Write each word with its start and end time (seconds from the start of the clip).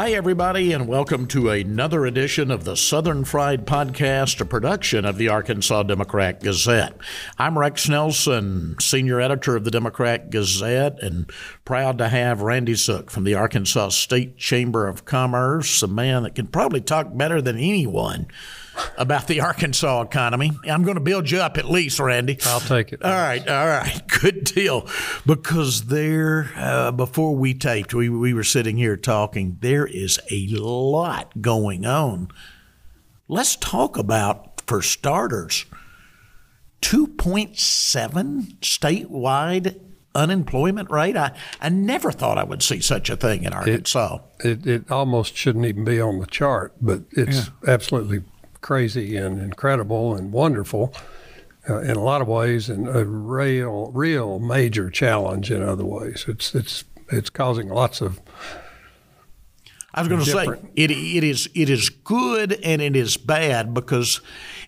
Hi, 0.00 0.12
everybody, 0.12 0.72
and 0.72 0.88
welcome 0.88 1.26
to 1.26 1.50
another 1.50 2.06
edition 2.06 2.50
of 2.50 2.64
the 2.64 2.74
Southern 2.74 3.22
Fried 3.22 3.66
Podcast, 3.66 4.40
a 4.40 4.46
production 4.46 5.04
of 5.04 5.18
the 5.18 5.28
Arkansas 5.28 5.82
Democrat 5.82 6.40
Gazette. 6.40 6.96
I'm 7.36 7.58
Rex 7.58 7.86
Nelson, 7.86 8.76
senior 8.80 9.20
editor 9.20 9.56
of 9.56 9.64
the 9.64 9.70
Democrat 9.70 10.30
Gazette, 10.30 10.98
and 11.02 11.30
proud 11.66 11.98
to 11.98 12.08
have 12.08 12.40
Randy 12.40 12.76
Zook 12.76 13.10
from 13.10 13.24
the 13.24 13.34
Arkansas 13.34 13.90
State 13.90 14.38
Chamber 14.38 14.88
of 14.88 15.04
Commerce, 15.04 15.82
a 15.82 15.86
man 15.86 16.22
that 16.22 16.34
can 16.34 16.46
probably 16.46 16.80
talk 16.80 17.14
better 17.14 17.42
than 17.42 17.58
anyone 17.58 18.26
about 18.96 19.26
the 19.26 19.40
Arkansas 19.40 20.02
economy. 20.02 20.52
I'm 20.68 20.82
going 20.82 20.96
to 20.96 21.00
build 21.00 21.30
you 21.30 21.38
up 21.38 21.58
at 21.58 21.64
least, 21.70 21.98
Randy. 22.00 22.38
I'll 22.44 22.60
take 22.60 22.92
it. 22.92 23.02
All 23.02 23.10
right, 23.10 23.46
all 23.48 23.66
right, 23.66 24.02
good 24.20 24.44
deal. 24.44 24.88
Because 25.26 25.86
there, 25.86 26.50
uh, 26.56 26.92
before 26.92 27.34
we 27.34 27.54
taped, 27.54 27.94
we 27.94 28.08
we 28.08 28.34
were 28.34 28.44
sitting 28.44 28.76
here 28.76 28.96
talking. 28.96 29.58
There 29.60 29.86
is 29.86 30.20
a 30.30 30.46
lot 30.48 31.40
going 31.40 31.86
on. 31.86 32.28
Let's 33.28 33.56
talk 33.56 33.96
about, 33.96 34.60
for 34.66 34.82
starters, 34.82 35.64
2.7 36.82 38.58
statewide 38.60 39.80
unemployment 40.14 40.90
rate. 40.90 41.16
I, 41.16 41.36
I 41.60 41.68
never 41.68 42.10
thought 42.10 42.38
I 42.38 42.44
would 42.44 42.62
see 42.62 42.80
such 42.80 43.10
a 43.10 43.16
thing 43.16 43.44
in 43.44 43.52
Arkansas. 43.52 44.18
It, 44.40 44.66
it 44.66 44.90
almost 44.90 45.36
shouldn't 45.36 45.66
even 45.66 45.84
be 45.84 46.00
on 46.00 46.18
the 46.18 46.26
chart, 46.26 46.74
but 46.80 47.02
it's 47.12 47.50
absolutely 47.66 48.24
crazy 48.60 49.16
and 49.16 49.40
incredible 49.40 50.14
and 50.14 50.32
wonderful 50.32 50.94
uh, 51.68 51.80
in 51.80 51.96
a 51.96 52.02
lot 52.02 52.22
of 52.22 52.28
ways, 52.28 52.68
and 52.68 52.88
a 52.88 53.04
real, 53.04 53.90
real 53.92 54.38
major 54.38 54.90
challenge 54.90 55.50
in 55.50 55.62
other 55.62 55.84
ways. 55.84 56.24
It's 56.26 56.54
it's 56.54 56.84
it's 57.10 57.30
causing 57.30 57.68
lots 57.68 58.00
of. 58.00 58.20
I 59.92 60.02
was 60.02 60.08
going 60.08 60.24
to 60.24 60.30
say 60.30 60.46
it. 60.76 60.90
It 60.92 61.24
is 61.24 61.50
it 61.54 61.68
is 61.68 61.88
good 61.88 62.52
and 62.62 62.80
it 62.80 62.94
is 62.94 63.16
bad 63.16 63.74
because, 63.74 64.20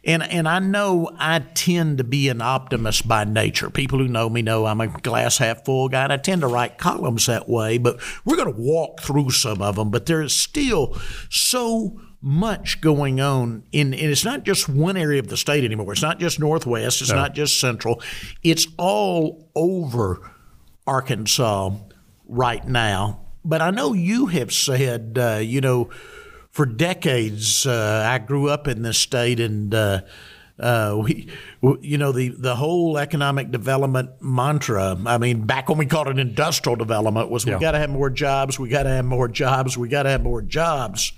and 0.05 0.23
and 0.23 0.48
I 0.48 0.59
know 0.59 1.11
I 1.17 1.39
tend 1.39 1.98
to 1.98 2.05
be 2.05 2.29
an 2.29 2.43
optimist 2.43 3.07
by 3.07 3.25
nature. 3.25 3.70
People 3.70 4.01
who 4.01 4.09
know 4.09 4.29
me 4.29 4.43
know 4.43 4.67
I'm 4.67 4.81
a 4.81 4.89
glass 4.89 5.39
half 5.39 5.65
full 5.65 5.89
guy, 5.89 6.05
and 6.05 6.13
I 6.13 6.17
tend 6.17 6.41
to 6.41 6.48
write 6.48 6.77
columns 6.77 7.27
that 7.27 7.48
way. 7.48 7.79
But 7.79 8.01
we're 8.25 8.37
going 8.37 8.53
to 8.53 8.61
walk 8.61 9.01
through 9.01 9.31
some 9.31 9.63
of 9.63 9.77
them. 9.77 9.91
But 9.91 10.07
there 10.07 10.23
is 10.23 10.35
still 10.35 10.98
so 11.31 12.01
much 12.23 12.81
going 12.81 13.20
on 13.20 13.65
in, 13.73 13.92
and 13.92 14.11
it's 14.11 14.25
not 14.25 14.45
just 14.45 14.69
one 14.69 14.97
area 14.97 15.19
of 15.19 15.27
the 15.27 15.37
state 15.37 15.65
anymore. 15.65 15.92
It's 15.92 16.03
not 16.03 16.20
just 16.20 16.39
Northwest. 16.39 17.03
It's 17.03 17.11
not 17.11 17.34
just 17.34 17.61
Central. 17.61 18.01
It's 18.45 18.69
all 18.79 19.51
over 19.55 20.31
Arkansas 20.87 21.73
right 22.27 22.67
now. 22.67 23.20
But 23.45 23.61
I 23.61 23.70
know 23.70 23.92
you 23.92 24.27
have 24.27 24.53
said, 24.53 25.19
uh, 25.20 25.41
you 25.42 25.61
know, 25.61 25.91
for 26.51 26.64
decades, 26.64 27.67
uh, 27.67 28.06
I 28.09 28.19
grew 28.19 28.48
up 28.48 28.69
in 28.69 28.83
this 28.83 28.98
state, 28.98 29.41
and 29.41 29.75
uh, 29.75 30.03
uh, 30.61 30.97
we, 31.03 31.29
you 31.81 31.98
know, 31.98 32.12
the 32.12 32.29
the 32.29 32.55
whole 32.55 32.98
economic 32.98 33.51
development 33.51 34.11
mantra. 34.20 34.97
I 35.07 35.19
mean, 35.19 35.45
back 35.45 35.69
when 35.69 35.79
we 35.79 35.86
called 35.86 36.07
it 36.07 36.20
industrial 36.20 36.77
development, 36.77 37.31
was 37.31 37.45
we 37.45 37.53
got 37.61 37.73
to 37.73 37.79
have 37.79 37.91
more 37.91 38.11
jobs, 38.11 38.61
we 38.61 38.69
got 38.69 38.84
to 38.84 38.91
have 38.91 39.05
more 39.05 39.27
jobs, 39.27 39.77
we 39.77 39.89
got 39.89 40.05
to 40.05 40.11
have 40.11 40.23
more 40.23 40.41
jobs. 40.42 41.12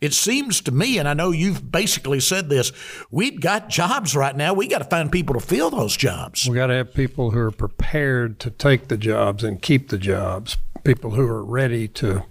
It 0.00 0.14
seems 0.14 0.62
to 0.62 0.70
me, 0.72 0.98
and 0.98 1.06
I 1.06 1.12
know 1.14 1.30
you've 1.30 1.70
basically 1.70 2.20
said 2.20 2.48
this, 2.48 2.72
we've 3.10 3.40
got 3.40 3.68
jobs 3.68 4.16
right 4.16 4.34
now. 4.34 4.54
We 4.54 4.66
got 4.66 4.78
to 4.78 4.84
find 4.84 5.12
people 5.12 5.34
to 5.34 5.40
fill 5.40 5.68
those 5.70 5.96
jobs. 5.96 6.48
We 6.48 6.54
got 6.54 6.68
to 6.68 6.74
have 6.74 6.94
people 6.94 7.32
who 7.32 7.38
are 7.40 7.50
prepared 7.50 8.38
to 8.40 8.50
take 8.50 8.88
the 8.88 8.96
jobs 8.96 9.44
and 9.44 9.60
keep 9.60 9.90
the 9.90 9.98
jobs. 9.98 10.56
People 10.84 11.10
who 11.10 11.26
are 11.26 11.44
ready 11.44 11.86
to 11.88 12.24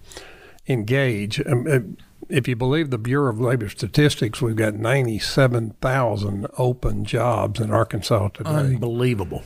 engage. 0.68 1.40
Um, 1.46 1.68
uh, 1.70 1.80
if 2.28 2.48
you 2.48 2.56
believe 2.56 2.90
the 2.90 2.98
Bureau 2.98 3.32
of 3.32 3.40
Labor 3.40 3.70
Statistics, 3.70 4.42
we've 4.42 4.56
got 4.56 4.76
97,000 4.76 6.48
open 6.58 7.06
jobs 7.06 7.60
in 7.60 7.72
Arkansas 7.72 8.30
today. 8.30 8.50
Unbelievable. 8.50 9.44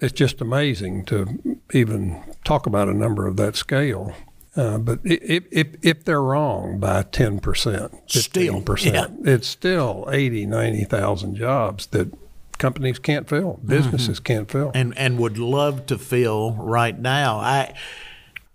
it's 0.00 0.12
just 0.12 0.40
amazing 0.40 1.04
to 1.06 1.58
even 1.72 2.22
talk 2.44 2.66
about 2.66 2.88
a 2.88 2.94
number 2.94 3.26
of 3.26 3.36
that 3.36 3.56
scale. 3.56 4.14
Uh, 4.54 4.76
but 4.78 5.00
if, 5.04 5.44
if, 5.50 5.68
if 5.82 6.04
they're 6.04 6.22
wrong 6.22 6.78
by 6.78 7.02
10%, 7.02 7.40
15%, 7.40 8.08
Still, 8.08 8.62
yeah. 8.92 9.06
it's 9.24 9.46
still 9.48 10.06
80, 10.12 10.44
90,000 10.46 11.34
jobs 11.36 11.86
that 11.88 12.12
companies 12.58 12.98
can't 12.98 13.28
fill, 13.28 13.58
businesses 13.64 14.20
can't 14.20 14.50
fill. 14.50 14.70
and 14.74 14.96
and 14.96 15.18
would 15.18 15.38
love 15.38 15.86
to 15.86 15.98
fill 15.98 16.52
right 16.52 16.98
now. 16.98 17.38
I 17.38 17.74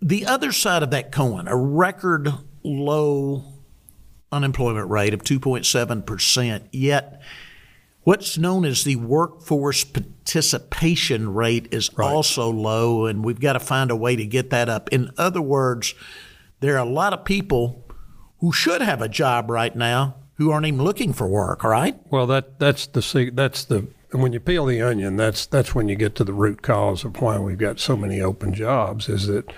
the 0.01 0.25
other 0.27 0.51
side 0.51 0.83
of 0.83 0.91
that 0.91 1.11
coin, 1.11 1.47
a 1.47 1.55
record 1.57 2.31
low 2.63 3.43
unemployment 4.31 4.89
rate 4.89 5.13
of 5.13 5.23
2.7 5.23 6.05
percent. 6.05 6.65
Yet, 6.71 7.21
what's 8.03 8.37
known 8.37 8.63
as 8.65 8.83
the 8.83 8.95
workforce 8.97 9.83
participation 10.27 11.33
rate 11.33 11.69
is 11.71 11.89
also 11.97 12.49
low, 12.49 13.05
and 13.05 13.23
we've 13.23 13.39
got 13.39 13.53
to 13.53 13.61
find 13.61 13.89
a 13.89 13.95
way 13.95 14.13
to 14.13 14.25
get 14.25 14.49
that 14.49 14.67
up. 14.67 14.89
In 14.91 15.09
other 15.17 15.41
words, 15.41 15.95
there 16.59 16.75
are 16.75 16.85
a 16.85 16.89
lot 16.89 17.13
of 17.13 17.23
people 17.23 17.85
who 18.39 18.51
should 18.51 18.81
have 18.81 19.01
a 19.01 19.07
job 19.07 19.49
right 19.49 19.73
now 19.73 20.15
who 20.33 20.51
aren't 20.51 20.65
even 20.65 20.83
looking 20.83 21.13
for 21.13 21.29
work. 21.29 21.63
Right? 21.63 21.97
Well, 22.11 22.27
that 22.27 22.59
that's 22.59 22.87
the 22.87 23.31
that's 23.33 23.63
the 23.63 23.87
and 24.11 24.21
when 24.21 24.33
you 24.33 24.41
peel 24.41 24.65
the 24.65 24.81
onion, 24.81 25.15
that's 25.15 25.45
that's 25.45 25.73
when 25.73 25.87
you 25.87 25.95
get 25.95 26.13
to 26.15 26.25
the 26.25 26.33
root 26.33 26.61
cause 26.61 27.05
of 27.05 27.21
why 27.21 27.39
we've 27.39 27.57
got 27.57 27.79
so 27.79 27.95
many 27.95 28.19
open 28.19 28.53
jobs. 28.53 29.07
Is 29.07 29.27
that 29.27 29.49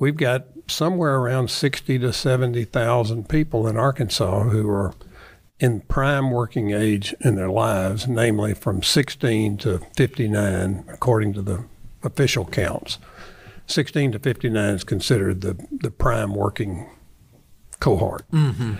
we've 0.00 0.16
got 0.16 0.46
somewhere 0.66 1.18
around 1.18 1.50
sixty 1.50 2.00
to 2.00 2.12
seventy 2.12 2.64
thousand 2.64 3.28
people 3.28 3.68
in 3.68 3.76
Arkansas 3.76 4.42
who 4.48 4.68
are 4.68 4.92
in 5.60 5.82
prime 5.82 6.30
working 6.30 6.72
age 6.72 7.14
in 7.20 7.36
their 7.36 7.50
lives, 7.50 8.08
namely 8.08 8.54
from 8.54 8.82
16 8.82 9.58
to 9.58 9.80
59, 9.96 10.84
according 10.88 11.34
to 11.34 11.42
the 11.42 11.64
official 12.02 12.46
counts. 12.46 12.98
16 13.66 14.12
to 14.12 14.18
59 14.18 14.74
is 14.74 14.84
considered 14.84 15.42
the, 15.42 15.66
the 15.70 15.90
prime 15.90 16.34
working 16.34 16.88
cohort 17.78 18.30
mm-hmm. 18.30 18.74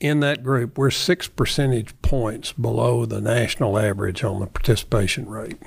in 0.00 0.20
that 0.20 0.42
group, 0.42 0.76
we're 0.76 0.90
six 0.90 1.28
percentage 1.28 2.00
points 2.02 2.52
below 2.52 3.04
the 3.04 3.20
national 3.20 3.78
average 3.78 4.24
on 4.24 4.40
the 4.40 4.46
participation 4.46 5.28
rate. 5.28 5.58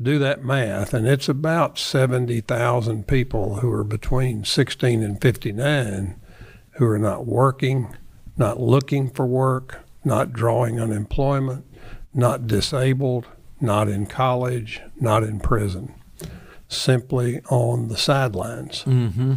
Do 0.00 0.18
that 0.18 0.44
math, 0.44 0.94
and 0.94 1.06
it's 1.06 1.28
about 1.28 1.78
70,000 1.78 3.06
people 3.06 3.56
who 3.56 3.70
are 3.70 3.84
between 3.84 4.44
16 4.44 5.02
and 5.02 5.20
59 5.20 6.20
who 6.72 6.86
are 6.86 6.98
not 6.98 7.26
working, 7.26 7.94
not 8.40 8.58
looking 8.58 9.10
for 9.10 9.26
work, 9.26 9.84
not 10.02 10.32
drawing 10.32 10.80
unemployment, 10.80 11.64
not 12.14 12.46
disabled, 12.46 13.26
not 13.60 13.86
in 13.86 14.06
college, 14.06 14.80
not 14.98 15.22
in 15.22 15.38
prison, 15.38 15.94
simply 16.66 17.42
on 17.50 17.88
the 17.88 17.98
sidelines. 17.98 18.82
Mm-hmm. 18.84 19.34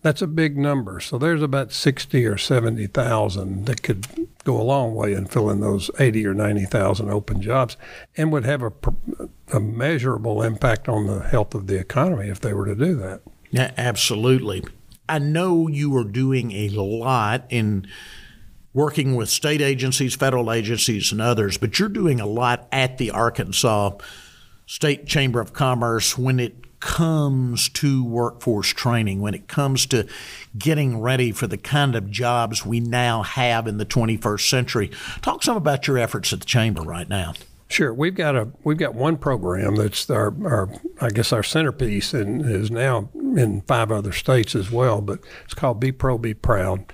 That's 0.00 0.22
a 0.22 0.26
big 0.26 0.56
number. 0.56 1.00
So 1.00 1.18
there's 1.18 1.42
about 1.42 1.70
60 1.70 2.24
or 2.24 2.38
70,000 2.38 3.66
that 3.66 3.82
could 3.82 4.06
go 4.44 4.58
a 4.58 4.62
long 4.62 4.94
way 4.94 5.12
in 5.12 5.26
filling 5.26 5.60
those 5.60 5.90
80 5.98 6.26
or 6.26 6.34
90,000 6.34 7.10
open 7.10 7.42
jobs 7.42 7.76
and 8.16 8.32
would 8.32 8.44
have 8.46 8.62
a, 8.62 8.72
a 9.52 9.60
measurable 9.60 10.42
impact 10.42 10.88
on 10.88 11.06
the 11.06 11.20
health 11.20 11.54
of 11.54 11.66
the 11.66 11.78
economy 11.78 12.28
if 12.28 12.40
they 12.40 12.54
were 12.54 12.66
to 12.66 12.74
do 12.74 12.94
that. 12.94 13.20
Yeah, 13.50 13.72
absolutely. 13.76 14.64
I 15.08 15.18
know 15.18 15.68
you 15.68 15.94
are 15.96 16.04
doing 16.04 16.52
a 16.52 16.68
lot 16.70 17.44
in 17.50 17.86
working 18.76 19.16
with 19.16 19.30
state 19.30 19.62
agencies, 19.62 20.14
federal 20.14 20.52
agencies, 20.52 21.10
and 21.10 21.18
others, 21.18 21.56
but 21.56 21.78
you're 21.78 21.88
doing 21.88 22.20
a 22.20 22.26
lot 22.26 22.68
at 22.70 22.98
the 22.98 23.10
Arkansas 23.10 23.90
State 24.66 25.06
Chamber 25.06 25.40
of 25.40 25.54
Commerce 25.54 26.18
when 26.18 26.38
it 26.38 26.78
comes 26.78 27.70
to 27.70 28.04
workforce 28.04 28.68
training, 28.68 29.22
when 29.22 29.32
it 29.32 29.48
comes 29.48 29.86
to 29.86 30.06
getting 30.58 31.00
ready 31.00 31.32
for 31.32 31.46
the 31.46 31.56
kind 31.56 31.96
of 31.96 32.10
jobs 32.10 32.66
we 32.66 32.78
now 32.78 33.22
have 33.22 33.66
in 33.66 33.78
the 33.78 33.86
21st 33.86 34.46
century. 34.46 34.90
Talk 35.22 35.42
some 35.42 35.56
about 35.56 35.86
your 35.86 35.96
efforts 35.96 36.34
at 36.34 36.40
the 36.40 36.46
chamber 36.46 36.82
right 36.82 37.08
now. 37.08 37.32
Sure, 37.68 37.94
we've 37.94 38.14
got 38.14 38.36
a 38.36 38.48
we've 38.62 38.76
got 38.76 38.94
one 38.94 39.16
program 39.16 39.74
that's 39.74 40.08
our, 40.10 40.32
our 40.46 40.68
I 41.00 41.08
guess 41.08 41.32
our 41.32 41.42
centerpiece 41.42 42.14
and 42.14 42.44
is 42.44 42.70
now 42.70 43.08
in 43.14 43.62
five 43.62 43.90
other 43.90 44.12
states 44.12 44.54
as 44.54 44.70
well. 44.70 45.00
But 45.00 45.20
it's 45.44 45.54
called 45.54 45.80
Be 45.80 45.90
Pro 45.90 46.18
Be 46.18 46.34
Proud. 46.34 46.92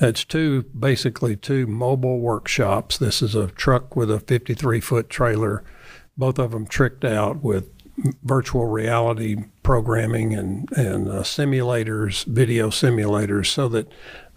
It's 0.00 0.24
two 0.24 0.62
basically 0.78 1.36
two 1.36 1.66
mobile 1.66 2.18
workshops. 2.18 2.98
This 2.98 3.22
is 3.22 3.34
a 3.34 3.48
truck 3.48 3.94
with 3.94 4.10
a 4.10 4.20
53 4.20 4.80
foot 4.80 5.08
trailer, 5.08 5.62
both 6.16 6.38
of 6.38 6.50
them 6.50 6.66
tricked 6.66 7.04
out 7.04 7.42
with 7.42 7.70
virtual 8.24 8.66
reality 8.66 9.36
programming 9.62 10.34
and 10.34 10.70
and 10.72 11.08
uh, 11.08 11.22
simulators, 11.22 12.24
video 12.24 12.70
simulators, 12.70 13.46
so 13.46 13.68
that 13.68 13.90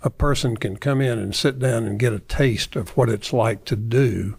a 0.03 0.09
person 0.09 0.57
can 0.57 0.77
come 0.77 1.01
in 1.01 1.17
and 1.17 1.35
sit 1.35 1.57
down 1.57 1.85
and 1.85 1.99
get 1.99 2.13
a 2.13 2.19
taste 2.19 2.75
of 2.75 2.89
what 2.95 3.09
it's 3.09 3.33
like 3.33 3.65
to 3.65 3.75
do 3.75 4.37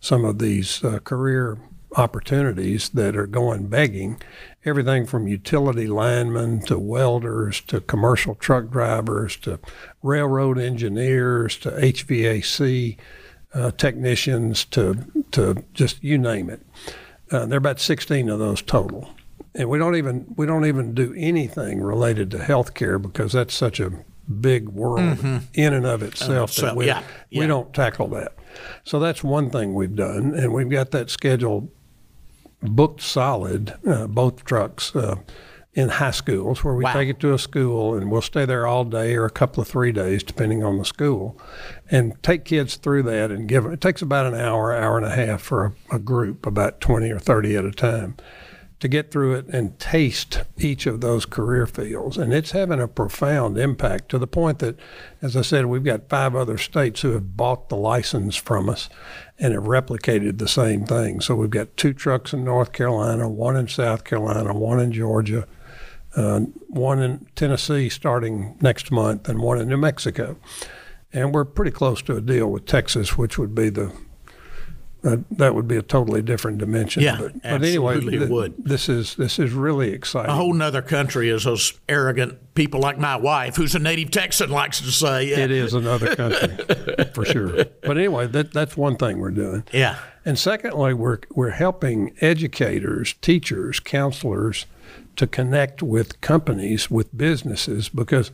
some 0.00 0.24
of 0.24 0.38
these 0.38 0.84
uh, 0.84 0.98
career 1.00 1.58
opportunities 1.96 2.90
that 2.90 3.16
are 3.16 3.26
going 3.26 3.66
begging. 3.66 4.20
Everything 4.64 5.06
from 5.06 5.26
utility 5.26 5.86
linemen 5.86 6.60
to 6.66 6.78
welders 6.78 7.60
to 7.62 7.80
commercial 7.80 8.34
truck 8.34 8.70
drivers 8.70 9.36
to 9.38 9.58
railroad 10.02 10.58
engineers 10.58 11.56
to 11.58 11.70
HVAC 11.70 12.96
uh, 13.52 13.70
technicians 13.72 14.64
to 14.66 14.96
to 15.32 15.64
just 15.74 16.02
you 16.02 16.18
name 16.18 16.50
it. 16.50 16.60
Uh, 17.30 17.46
there 17.46 17.56
are 17.56 17.58
about 17.58 17.80
16 17.80 18.28
of 18.28 18.38
those 18.38 18.62
total, 18.62 19.10
and 19.54 19.68
we 19.68 19.78
don't 19.78 19.96
even 19.96 20.26
we 20.36 20.46
don't 20.46 20.66
even 20.66 20.94
do 20.94 21.14
anything 21.16 21.80
related 21.80 22.30
to 22.32 22.38
healthcare 22.38 23.00
because 23.00 23.32
that's 23.32 23.54
such 23.54 23.80
a 23.80 23.92
big 24.40 24.68
world 24.68 25.18
mm-hmm. 25.18 25.38
in 25.54 25.72
and 25.72 25.86
of 25.86 26.02
itself 26.02 26.56
uh, 26.58 26.66
that 26.66 26.76
we, 26.76 26.86
yeah, 26.86 27.02
yeah. 27.30 27.40
we 27.40 27.46
don't 27.46 27.74
tackle 27.74 28.08
that. 28.08 28.34
So 28.84 29.00
that's 29.00 29.24
one 29.24 29.50
thing 29.50 29.74
we've 29.74 29.94
done, 29.94 30.34
and 30.34 30.52
we've 30.52 30.70
got 30.70 30.90
that 30.92 31.10
schedule 31.10 31.70
booked 32.62 33.00
solid, 33.00 33.74
uh, 33.86 34.06
both 34.06 34.44
trucks. 34.44 34.94
Uh, 34.94 35.16
in 35.72 35.88
high 35.88 36.10
schools 36.10 36.64
where 36.64 36.74
we 36.74 36.82
wow. 36.82 36.92
take 36.92 37.08
it 37.08 37.20
to 37.20 37.32
a 37.32 37.38
school 37.38 37.94
and 37.94 38.10
we'll 38.10 38.20
stay 38.20 38.44
there 38.44 38.66
all 38.66 38.84
day 38.84 39.14
or 39.14 39.24
a 39.24 39.30
couple 39.30 39.60
of 39.60 39.68
three 39.68 39.92
days 39.92 40.24
depending 40.24 40.64
on 40.64 40.78
the 40.78 40.84
school 40.84 41.40
and 41.90 42.20
take 42.24 42.44
kids 42.44 42.74
through 42.74 43.04
that 43.04 43.30
and 43.30 43.48
give 43.48 43.64
it 43.66 43.80
takes 43.80 44.02
about 44.02 44.26
an 44.26 44.34
hour 44.34 44.74
hour 44.74 44.96
and 44.96 45.06
a 45.06 45.14
half 45.14 45.40
for 45.40 45.66
a, 45.92 45.94
a 45.94 45.98
group 46.00 46.44
about 46.44 46.80
20 46.80 47.08
or 47.10 47.20
30 47.20 47.56
at 47.56 47.64
a 47.64 47.70
time 47.70 48.16
to 48.80 48.88
get 48.88 49.10
through 49.10 49.34
it 49.34 49.46
and 49.48 49.78
taste 49.78 50.42
each 50.56 50.86
of 50.86 51.02
those 51.02 51.26
career 51.26 51.66
fields. 51.66 52.16
And 52.16 52.32
it's 52.32 52.52
having 52.52 52.80
a 52.80 52.88
profound 52.88 53.58
impact 53.58 54.08
to 54.08 54.18
the 54.18 54.26
point 54.26 54.58
that, 54.60 54.78
as 55.20 55.36
I 55.36 55.42
said, 55.42 55.66
we've 55.66 55.84
got 55.84 56.08
five 56.08 56.34
other 56.34 56.56
states 56.56 57.02
who 57.02 57.12
have 57.12 57.36
bought 57.36 57.68
the 57.68 57.76
license 57.76 58.36
from 58.36 58.70
us 58.70 58.88
and 59.38 59.52
have 59.52 59.64
replicated 59.64 60.38
the 60.38 60.48
same 60.48 60.86
thing. 60.86 61.20
So 61.20 61.34
we've 61.34 61.50
got 61.50 61.76
two 61.76 61.92
trucks 61.92 62.32
in 62.32 62.42
North 62.42 62.72
Carolina, 62.72 63.28
one 63.28 63.56
in 63.56 63.68
South 63.68 64.04
Carolina, 64.04 64.54
one 64.54 64.80
in 64.80 64.92
Georgia, 64.92 65.46
uh, 66.16 66.40
one 66.68 67.02
in 67.02 67.26
Tennessee 67.36 67.90
starting 67.90 68.56
next 68.62 68.90
month, 68.90 69.28
and 69.28 69.40
one 69.40 69.60
in 69.60 69.68
New 69.68 69.76
Mexico. 69.76 70.38
And 71.12 71.34
we're 71.34 71.44
pretty 71.44 71.70
close 71.70 72.00
to 72.02 72.16
a 72.16 72.20
deal 72.22 72.50
with 72.50 72.64
Texas, 72.64 73.18
which 73.18 73.36
would 73.36 73.54
be 73.54 73.68
the 73.68 73.92
uh, 75.02 75.16
that 75.30 75.54
would 75.54 75.66
be 75.66 75.76
a 75.76 75.82
totally 75.82 76.22
different 76.22 76.58
dimension. 76.58 77.02
Yeah, 77.02 77.16
but, 77.18 77.42
but 77.42 77.64
anyway, 77.64 78.00
th- 78.00 78.28
would. 78.28 78.54
This 78.64 78.88
is 78.88 79.14
this 79.16 79.38
is 79.38 79.52
really 79.52 79.92
exciting. 79.92 80.30
A 80.30 80.34
whole 80.34 80.52
nother 80.52 80.82
country, 80.82 81.30
as 81.30 81.44
those 81.44 81.78
arrogant 81.88 82.54
people 82.54 82.80
like 82.80 82.98
my 82.98 83.16
wife, 83.16 83.56
who's 83.56 83.74
a 83.74 83.78
native 83.78 84.10
Texan, 84.10 84.50
likes 84.50 84.80
to 84.80 84.90
say. 84.90 85.28
Yeah. 85.28 85.38
It 85.38 85.50
is 85.50 85.72
another 85.72 86.14
country 86.14 87.04
for 87.14 87.24
sure. 87.24 87.64
But 87.82 87.96
anyway, 87.96 88.26
that 88.26 88.52
that's 88.52 88.76
one 88.76 88.96
thing 88.96 89.18
we're 89.18 89.30
doing. 89.30 89.64
Yeah. 89.72 89.98
And 90.24 90.38
secondly, 90.38 90.92
we're 90.92 91.20
we're 91.30 91.50
helping 91.50 92.14
educators, 92.20 93.14
teachers, 93.22 93.80
counselors 93.80 94.66
to 95.16 95.26
connect 95.26 95.82
with 95.82 96.20
companies, 96.20 96.90
with 96.90 97.16
businesses, 97.16 97.88
because 97.88 98.30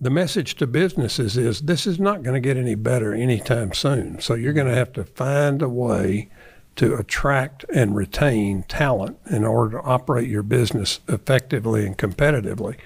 the 0.00 0.10
message 0.10 0.54
to 0.56 0.66
businesses 0.66 1.36
is 1.36 1.62
this 1.62 1.86
is 1.86 1.98
not 1.98 2.22
going 2.22 2.34
to 2.34 2.40
get 2.40 2.56
any 2.56 2.74
better 2.74 3.12
anytime 3.12 3.72
soon. 3.72 4.20
So 4.20 4.34
you're 4.34 4.52
going 4.52 4.68
to 4.68 4.74
have 4.74 4.92
to 4.92 5.04
find 5.04 5.60
a 5.60 5.68
way 5.68 6.28
to 6.76 6.94
attract 6.94 7.64
and 7.74 7.96
retain 7.96 8.62
talent 8.68 9.18
in 9.28 9.44
order 9.44 9.78
to 9.78 9.82
operate 9.82 10.28
your 10.28 10.44
business 10.44 11.00
effectively 11.08 11.84
and 11.84 11.98
competitively. 11.98 12.76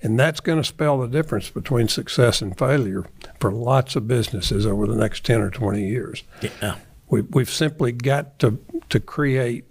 And 0.00 0.18
that's 0.18 0.38
going 0.38 0.58
to 0.58 0.64
spell 0.64 1.00
the 1.00 1.08
difference 1.08 1.50
between 1.50 1.88
success 1.88 2.40
and 2.40 2.56
failure 2.56 3.06
for 3.40 3.50
lots 3.50 3.96
of 3.96 4.06
businesses 4.06 4.64
over 4.64 4.86
the 4.86 4.94
next 4.94 5.24
10 5.24 5.40
or 5.40 5.50
20 5.50 5.84
years. 5.84 6.22
Yeah. 6.62 6.76
We, 7.08 7.22
we've 7.22 7.50
simply 7.50 7.90
got 7.90 8.38
to, 8.38 8.60
to 8.88 9.00
create 9.00 9.64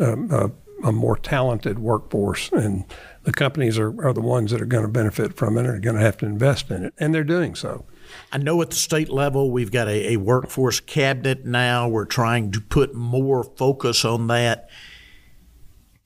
um, 0.00 0.30
a, 0.30 0.52
a 0.86 0.92
more 0.92 1.16
talented 1.16 1.80
workforce 1.80 2.52
and 2.52 2.84
the 3.24 3.32
companies 3.32 3.78
are, 3.78 4.06
are 4.06 4.12
the 4.12 4.20
ones 4.20 4.50
that 4.50 4.60
are 4.60 4.66
going 4.66 4.84
to 4.84 4.90
benefit 4.90 5.36
from 5.36 5.56
it 5.56 5.66
and 5.66 5.68
are 5.68 5.80
going 5.80 5.96
to 5.96 6.02
have 6.02 6.16
to 6.18 6.26
invest 6.26 6.70
in 6.70 6.84
it, 6.84 6.94
and 6.98 7.14
they're 7.14 7.24
doing 7.24 7.54
so. 7.54 7.84
I 8.32 8.38
know 8.38 8.60
at 8.62 8.70
the 8.70 8.76
state 8.76 9.08
level 9.08 9.50
we've 9.50 9.72
got 9.72 9.88
a, 9.88 10.12
a 10.12 10.16
workforce 10.16 10.80
cabinet 10.80 11.44
now. 11.44 11.88
We're 11.88 12.04
trying 12.04 12.52
to 12.52 12.60
put 12.60 12.94
more 12.94 13.42
focus 13.42 14.04
on 14.04 14.26
that. 14.28 14.68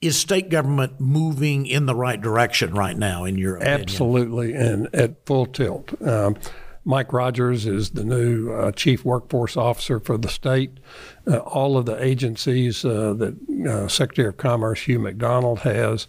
Is 0.01 0.17
state 0.17 0.49
government 0.49 1.01
moving 1.01 1.65
in 1.65 1.85
the 1.85 1.95
right 1.95 2.19
direction 2.19 2.73
right 2.73 2.97
now, 2.97 3.25
in 3.25 3.37
your 3.37 3.57
opinion? 3.57 3.81
Absolutely, 3.81 4.53
and 4.53 4.87
at 4.93 5.25
full 5.25 5.45
tilt. 5.45 6.01
Um, 6.01 6.37
Mike 6.85 7.11
Rogers 7.11 7.65
is 7.65 7.91
the 7.91 8.05
new 8.05 8.51
uh, 8.51 8.71
chief 8.71 9.03
workforce 9.03 9.57
officer 9.57 9.99
for 9.99 10.17
the 10.17 10.29
state. 10.29 10.79
Uh, 11.27 11.37
all 11.39 11.77
of 11.77 11.85
the 11.85 12.01
agencies 12.01 12.85
uh, 12.85 13.13
that 13.13 13.35
uh, 13.69 13.87
Secretary 13.89 14.29
of 14.29 14.37
Commerce 14.37 14.81
Hugh 14.81 14.99
McDonald 14.99 15.59
has 15.59 16.07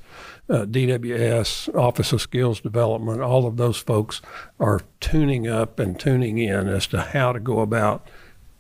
uh, 0.51 0.67
DWS, 0.67 1.75
Office 1.75 2.13
of 2.13 2.21
Skills 2.21 2.61
Development, 2.61 3.21
all 3.21 3.47
of 3.47 3.57
those 3.57 3.79
folks 3.79 4.21
are 4.59 4.81
tuning 4.99 5.47
up 5.47 5.79
and 5.79 5.99
tuning 5.99 6.39
in 6.39 6.69
as 6.69 6.87
to 6.89 7.01
how 7.01 7.33
to 7.33 7.41
go 7.41 7.61
about 7.61 8.07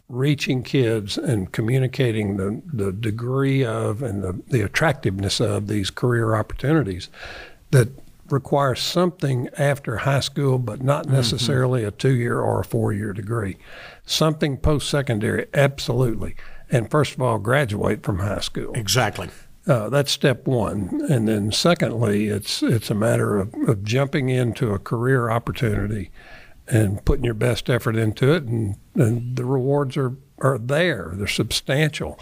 reaching 0.09 0.63
kids 0.63 1.19
and 1.19 1.53
communicating 1.53 2.37
the, 2.37 2.63
the 2.73 2.93
degree 2.93 3.65
of 3.65 4.03
and 4.03 4.23
the, 4.23 4.41
the 4.49 4.61
attractiveness 4.61 5.41
of 5.41 5.69
these 5.69 5.91
career 5.91 6.35
opportunities 6.35 7.09
that 7.71 7.89
require 8.29 8.75
something 8.75 9.49
after 9.59 9.99
high 9.99 10.21
school, 10.21 10.59
but 10.59 10.83
not 10.83 11.05
mm-hmm. 11.05 11.15
necessarily 11.15 11.81
mm-hmm. 11.81 11.89
a 11.89 11.93
two 11.93 12.15
year 12.15 12.41
or 12.41 12.61
a 12.61 12.65
four 12.65 12.93
year 12.93 13.13
degree. 13.13 13.57
Something 14.05 14.57
post 14.57 14.89
secondary, 14.89 15.47
absolutely. 15.55 16.37
And 16.71 16.91
first 16.91 17.15
of 17.15 17.23
all, 17.23 17.39
graduate 17.39 18.03
from 18.05 18.21
high 18.21 18.41
school. 18.41 18.73
Exactly. 18.75 19.29
Uh, 19.67 19.91
that's 19.91 20.11
step 20.11 20.47
one, 20.47 21.05
and 21.11 21.29
then 21.29 21.53
secondly, 21.53 22.29
it's 22.29 22.63
it's 22.63 22.91
a 22.91 22.95
matter 22.95 23.39
of, 23.39 23.53
of 23.69 23.85
jumping 23.85 24.31
into 24.31 24.73
a 24.73 24.79
career 24.79 25.31
opportunity 25.31 26.11
and 26.67 27.05
putting 27.05 27.25
your 27.25 27.35
best 27.35 27.69
effort 27.69 27.95
into 27.95 28.33
it, 28.33 28.45
and, 28.45 28.77
and 28.95 29.37
the 29.37 29.45
rewards 29.45 29.97
are 29.97 30.17
are 30.39 30.57
there. 30.59 31.13
They're 31.15 31.27
substantial. 31.27 32.19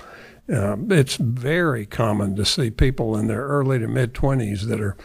Uh, 0.53 0.77
it's 0.89 1.17
very 1.17 1.87
common 1.87 2.35
to 2.37 2.45
see 2.45 2.71
people 2.71 3.17
in 3.17 3.29
their 3.29 3.47
early 3.47 3.79
to 3.79 3.87
mid 3.87 4.15
twenties 4.15 4.67
that 4.67 4.81
are 4.81 4.97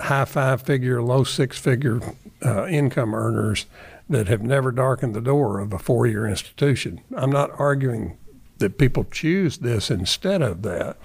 high 0.00 0.24
five 0.24 0.62
figure, 0.62 1.02
low 1.02 1.22
six 1.22 1.58
figure 1.58 2.00
uh, 2.44 2.66
income 2.66 3.14
earners 3.14 3.66
that 4.08 4.28
have 4.28 4.42
never 4.42 4.72
darkened 4.72 5.14
the 5.14 5.20
door 5.20 5.60
of 5.60 5.72
a 5.72 5.78
four 5.78 6.06
year 6.06 6.26
institution. 6.26 7.02
I'm 7.14 7.30
not 7.30 7.50
arguing 7.58 8.16
that 8.58 8.78
people 8.78 9.04
choose 9.04 9.58
this 9.58 9.90
instead 9.90 10.40
of 10.40 10.62
that 10.62 10.96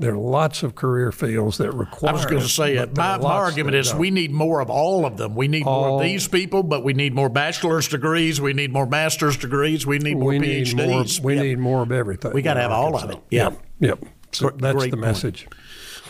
there 0.00 0.14
are 0.14 0.18
lots 0.18 0.62
of 0.62 0.74
career 0.74 1.12
fields 1.12 1.58
that 1.58 1.72
require. 1.72 2.10
I 2.10 2.12
was 2.14 2.24
going 2.24 2.40
to 2.40 2.48
say 2.48 2.76
it. 2.76 2.96
My, 2.96 3.18
my 3.18 3.32
argument 3.32 3.76
is 3.76 3.94
we 3.94 4.10
need 4.10 4.32
more 4.32 4.60
of 4.60 4.70
all 4.70 5.04
of 5.04 5.18
them. 5.18 5.34
We 5.34 5.46
need 5.46 5.66
all, 5.66 5.88
more 5.88 6.00
of 6.00 6.04
these 6.06 6.26
people, 6.26 6.62
but 6.62 6.82
we 6.82 6.94
need 6.94 7.14
more 7.14 7.28
bachelor's 7.28 7.86
degrees. 7.86 8.40
We 8.40 8.54
need 8.54 8.72
more 8.72 8.86
master's 8.86 9.36
degrees. 9.36 9.86
We 9.86 9.98
need 9.98 10.16
more 10.16 10.30
we 10.30 10.38
PhDs. 10.38 10.74
Need 10.74 10.88
more, 10.88 11.04
we 11.22 11.34
yep. 11.34 11.44
need 11.44 11.58
more 11.58 11.82
of 11.82 11.92
everything. 11.92 12.32
We 12.32 12.40
got 12.40 12.54
to 12.54 12.62
have 12.62 12.72
all 12.72 12.96
of 12.96 13.10
it. 13.10 13.18
Yeah. 13.30 13.50
Yep. 13.50 13.62
yep. 13.80 14.04
So 14.32 14.50
that's 14.50 14.86
the 14.86 14.96
message. 14.96 15.44
Point. 15.44 15.60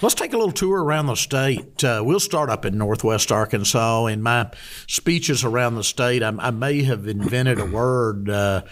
Let's 0.02 0.14
take 0.14 0.32
a 0.32 0.36
little 0.36 0.52
tour 0.52 0.82
around 0.82 1.06
the 1.06 1.14
state. 1.16 1.84
Uh, 1.84 2.02
we'll 2.04 2.20
start 2.20 2.48
up 2.48 2.64
in 2.64 2.78
Northwest 2.78 3.30
Arkansas. 3.30 4.06
In 4.06 4.22
my 4.22 4.50
speeches 4.86 5.44
around 5.44 5.74
the 5.74 5.84
state, 5.84 6.22
I, 6.22 6.28
I 6.38 6.50
may 6.52 6.84
have 6.84 7.06
invented 7.06 7.58
a 7.58 7.66
word. 7.66 8.30
Uh, 8.30 8.62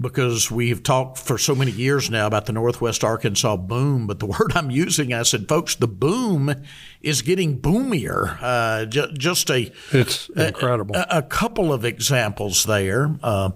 because 0.00 0.50
we've 0.50 0.82
talked 0.82 1.18
for 1.18 1.38
so 1.38 1.54
many 1.54 1.72
years 1.72 2.10
now 2.10 2.26
about 2.26 2.46
the 2.46 2.52
Northwest 2.52 3.02
Arkansas 3.02 3.56
boom. 3.56 4.06
But 4.06 4.20
the 4.20 4.26
word 4.38 4.52
I'm 4.54 4.70
using, 4.70 5.12
I 5.12 5.22
said, 5.22 5.48
folks, 5.48 5.74
the 5.74 5.88
boom 5.88 6.54
is 7.00 7.22
getting 7.22 7.58
boomier. 7.58 8.38
Uh, 8.40 8.84
ju- 8.86 9.12
just 9.12 9.50
a 9.50 9.72
it's 9.92 10.28
incredible. 10.30 10.94
A, 10.94 11.06
a, 11.18 11.22
couple 11.22 11.72
of 11.72 11.84
examples 11.84 12.64
there. 12.64 13.16
Uh, 13.22 13.50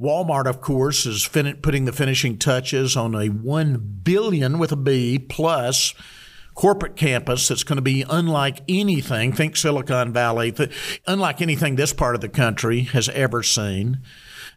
Walmart, 0.00 0.46
of 0.46 0.60
course, 0.60 1.06
is 1.06 1.24
fin- 1.24 1.56
putting 1.62 1.84
the 1.84 1.92
finishing 1.92 2.36
touches 2.36 2.96
on 2.96 3.14
a 3.14 3.28
one 3.28 4.00
billion 4.02 4.58
with 4.58 4.72
a 4.72 4.76
B 4.76 5.18
plus 5.18 5.94
corporate 6.54 6.96
campus 6.96 7.48
that's 7.48 7.64
going 7.64 7.76
to 7.76 7.82
be 7.82 8.04
unlike 8.08 8.62
anything. 8.68 9.32
Think 9.32 9.56
Silicon 9.56 10.12
Valley, 10.12 10.52
th- 10.52 11.00
unlike 11.06 11.40
anything 11.40 11.76
this 11.76 11.92
part 11.92 12.14
of 12.14 12.20
the 12.20 12.28
country 12.28 12.80
has 12.80 13.08
ever 13.08 13.42
seen. 13.42 14.00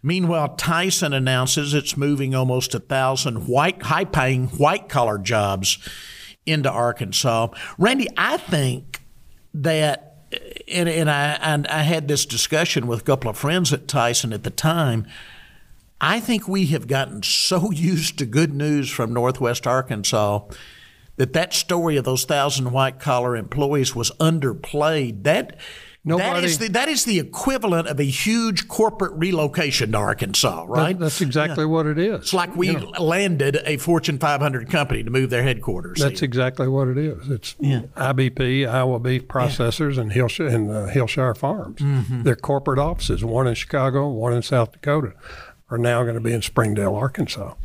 Meanwhile, 0.07 0.55
Tyson 0.55 1.11
announces 1.11 1.73
it's 1.73 1.97
moving 1.97 2.33
almost 2.33 2.73
a 2.73 2.79
thousand 2.79 3.45
white, 3.45 3.83
high-paying 3.83 4.47
white-collar 4.47 5.17
jobs 5.17 5.77
into 6.45 6.71
Arkansas. 6.71 7.49
Randy, 7.77 8.07
I 8.15 8.37
think 8.37 9.01
that, 9.53 10.29
and, 10.71 10.87
and 10.87 11.09
I 11.09 11.31
and 11.41 11.67
I 11.67 11.81
had 11.81 12.07
this 12.07 12.25
discussion 12.25 12.87
with 12.87 13.01
a 13.01 13.03
couple 13.03 13.29
of 13.29 13.37
friends 13.37 13.73
at 13.73 13.89
Tyson 13.89 14.31
at 14.31 14.45
the 14.45 14.49
time. 14.49 15.05
I 15.99 16.21
think 16.21 16.47
we 16.47 16.67
have 16.67 16.87
gotten 16.87 17.21
so 17.21 17.71
used 17.71 18.17
to 18.19 18.25
good 18.25 18.53
news 18.53 18.89
from 18.89 19.13
Northwest 19.13 19.67
Arkansas 19.67 20.47
that 21.17 21.33
that 21.33 21.53
story 21.53 21.97
of 21.97 22.05
those 22.05 22.23
thousand 22.23 22.71
white 22.71 23.01
collar 23.01 23.35
employees 23.35 23.93
was 23.93 24.11
underplayed. 24.21 25.23
That 25.23 25.57
Nobody, 26.07 26.29
that 26.29 26.43
is 26.45 26.57
the 26.57 26.67
that 26.69 26.87
is 26.87 27.03
the 27.03 27.19
equivalent 27.19 27.89
of 27.89 27.99
a 27.99 28.05
huge 28.05 28.69
corporate 28.69 29.11
relocation 29.15 29.91
to 29.91 29.97
Arkansas, 29.97 30.63
right? 30.65 30.97
That, 30.97 31.03
that's 31.03 31.19
exactly 31.19 31.65
yeah. 31.65 31.69
what 31.69 31.85
it 31.85 31.97
is. 31.97 32.21
It's 32.21 32.33
like 32.33 32.55
we 32.55 32.75
know, 32.75 32.91
landed 32.97 33.61
a 33.65 33.75
Fortune 33.75 34.17
500 34.17 34.69
company 34.69 35.03
to 35.03 35.09
move 35.09 35.29
their 35.29 35.43
headquarters. 35.43 35.99
That's 35.99 36.21
here. 36.21 36.27
exactly 36.27 36.69
what 36.69 36.87
it 36.87 36.97
is. 36.97 37.29
It's 37.29 37.55
yeah. 37.59 37.81
IBP, 37.97 38.65
Iowa 38.69 38.99
Beef 39.01 39.27
Processors, 39.27 39.95
yeah. 39.95 40.01
and 40.03 40.11
Hillshire, 40.13 40.47
and 40.47 40.71
uh, 40.71 40.87
Hillshire 40.87 41.35
Farms. 41.35 41.81
Mm-hmm. 41.81 42.23
Their 42.23 42.37
corporate 42.37 42.79
offices, 42.79 43.25
one 43.25 43.45
in 43.45 43.55
Chicago, 43.55 44.07
one 44.07 44.31
in 44.31 44.41
South 44.41 44.71
Dakota, 44.71 45.11
are 45.69 45.77
now 45.77 46.03
going 46.03 46.15
to 46.15 46.21
be 46.21 46.31
in 46.31 46.41
Springdale, 46.41 46.95
Arkansas. 46.95 47.55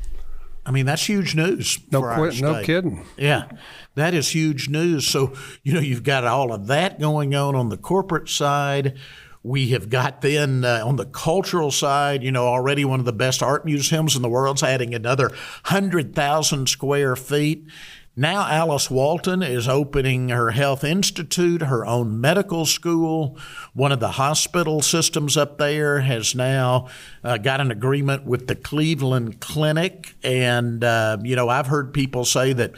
I 0.64 0.70
mean, 0.70 0.86
that's 0.86 1.08
huge 1.08 1.34
news. 1.34 1.78
No, 1.90 2.02
quit, 2.02 2.40
no 2.40 2.62
kidding. 2.62 3.04
Yeah, 3.16 3.48
that 3.96 4.14
is 4.14 4.28
huge 4.28 4.68
news. 4.68 5.06
So, 5.06 5.32
you 5.62 5.74
know, 5.74 5.80
you've 5.80 6.04
got 6.04 6.24
all 6.24 6.52
of 6.52 6.68
that 6.68 7.00
going 7.00 7.34
on 7.34 7.56
on 7.56 7.68
the 7.68 7.76
corporate 7.76 8.28
side. 8.28 8.96
We 9.42 9.70
have 9.70 9.90
got 9.90 10.20
then 10.20 10.64
uh, 10.64 10.82
on 10.86 10.94
the 10.94 11.04
cultural 11.04 11.72
side, 11.72 12.22
you 12.22 12.30
know, 12.30 12.46
already 12.46 12.84
one 12.84 13.00
of 13.00 13.06
the 13.06 13.12
best 13.12 13.42
art 13.42 13.64
museums 13.64 14.14
in 14.14 14.22
the 14.22 14.28
world's 14.28 14.62
adding 14.62 14.94
another 14.94 15.28
100,000 15.28 16.68
square 16.68 17.16
feet. 17.16 17.66
Now, 18.14 18.46
Alice 18.46 18.90
Walton 18.90 19.42
is 19.42 19.66
opening 19.66 20.28
her 20.28 20.50
health 20.50 20.84
institute, 20.84 21.62
her 21.62 21.86
own 21.86 22.20
medical 22.20 22.66
school. 22.66 23.38
One 23.72 23.90
of 23.90 24.00
the 24.00 24.12
hospital 24.12 24.82
systems 24.82 25.38
up 25.38 25.56
there 25.56 26.00
has 26.00 26.34
now 26.34 26.88
uh, 27.24 27.38
got 27.38 27.62
an 27.62 27.70
agreement 27.70 28.26
with 28.26 28.48
the 28.48 28.54
Cleveland 28.54 29.40
Clinic. 29.40 30.14
And, 30.22 30.84
uh, 30.84 31.18
you 31.22 31.36
know, 31.36 31.48
I've 31.48 31.68
heard 31.68 31.94
people 31.94 32.26
say 32.26 32.52
that 32.52 32.72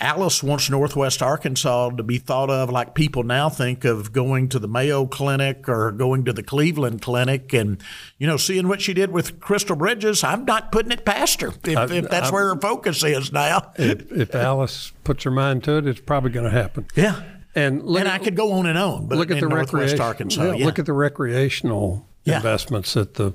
Alice 0.00 0.42
wants 0.42 0.70
Northwest 0.70 1.22
Arkansas 1.22 1.90
to 1.90 2.02
be 2.02 2.18
thought 2.18 2.48
of 2.50 2.70
like 2.70 2.94
people 2.94 3.22
now 3.22 3.48
think 3.48 3.84
of 3.84 4.12
going 4.12 4.48
to 4.48 4.58
the 4.58 4.68
Mayo 4.68 5.06
Clinic 5.06 5.68
or 5.68 5.92
going 5.92 6.24
to 6.24 6.32
the 6.32 6.42
Cleveland 6.42 7.02
Clinic 7.02 7.52
and, 7.52 7.82
you 8.18 8.26
know, 8.26 8.36
seeing 8.36 8.66
what 8.66 8.80
she 8.80 8.94
did 8.94 9.10
with 9.10 9.40
Crystal 9.40 9.76
Bridges. 9.76 10.24
I'm 10.24 10.44
not 10.44 10.72
putting 10.72 10.90
it 10.92 11.04
past 11.04 11.40
her 11.42 11.48
if, 11.64 11.76
I, 11.76 11.84
if 11.84 12.08
that's 12.08 12.30
I, 12.30 12.32
where 12.32 12.54
her 12.54 12.60
focus 12.60 13.04
is 13.04 13.32
now. 13.32 13.72
if, 13.76 14.10
if 14.10 14.34
Alice 14.34 14.92
puts 15.04 15.24
her 15.24 15.30
mind 15.30 15.64
to 15.64 15.76
it, 15.76 15.86
it's 15.86 16.00
probably 16.00 16.30
going 16.30 16.46
to 16.46 16.50
happen. 16.50 16.86
Yeah. 16.94 17.22
And, 17.54 17.82
and 17.82 18.08
I 18.08 18.18
could 18.18 18.36
go 18.36 18.52
on 18.52 18.66
and 18.66 18.78
on, 18.78 19.06
but 19.06 19.18
look 19.18 19.30
at 19.30 19.40
the 19.40 19.48
Northwest 19.48 19.98
Arkansas. 19.98 20.42
Yeah, 20.42 20.54
yeah. 20.54 20.66
Look 20.66 20.78
at 20.78 20.86
the 20.86 20.92
recreational 20.92 22.06
yeah. 22.24 22.36
investments 22.36 22.94
that 22.94 23.14
the 23.14 23.32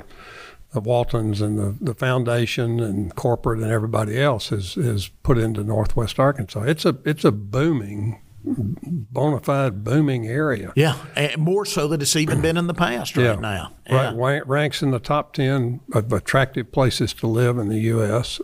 the 0.76 0.82
Waltons 0.82 1.40
and 1.40 1.58
the, 1.58 1.76
the 1.80 1.96
foundation 1.96 2.82
and 2.82 3.16
corporate 3.16 3.62
and 3.62 3.72
everybody 3.72 4.22
else 4.22 4.50
has, 4.50 4.74
has 4.74 5.08
put 5.24 5.38
into 5.38 5.64
Northwest 5.64 6.20
Arkansas. 6.20 6.64
It's 6.64 6.84
a 6.86 6.98
it's 7.06 7.24
a 7.24 7.32
booming, 7.32 8.22
bona 8.44 9.40
fide 9.40 9.86
booming 9.86 10.28
area. 10.28 10.74
Yeah, 10.76 10.98
and 11.16 11.38
more 11.38 11.66
so 11.66 11.88
than 11.88 12.02
it's 12.02 12.18
even 12.18 12.42
been 12.42 12.58
in 12.58 12.68
the 12.68 12.74
past 12.74 13.16
right 13.16 13.24
yeah. 13.24 13.36
now. 13.36 13.72
Yeah. 13.90 14.14
Right, 14.16 14.46
ranks 14.46 14.84
in 14.84 14.92
the 14.92 15.00
top 15.00 15.34
ten 15.34 15.80
of 15.94 16.12
attractive 16.12 16.74
places 16.74 17.14
to 17.14 17.28
live 17.28 17.58
in 17.58 17.70
the 17.70 17.80
U.S. 17.80 18.42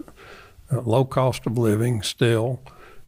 Uh, 0.71 0.79
low 0.79 1.03
cost 1.03 1.45
of 1.45 1.57
living 1.57 2.01
still, 2.01 2.61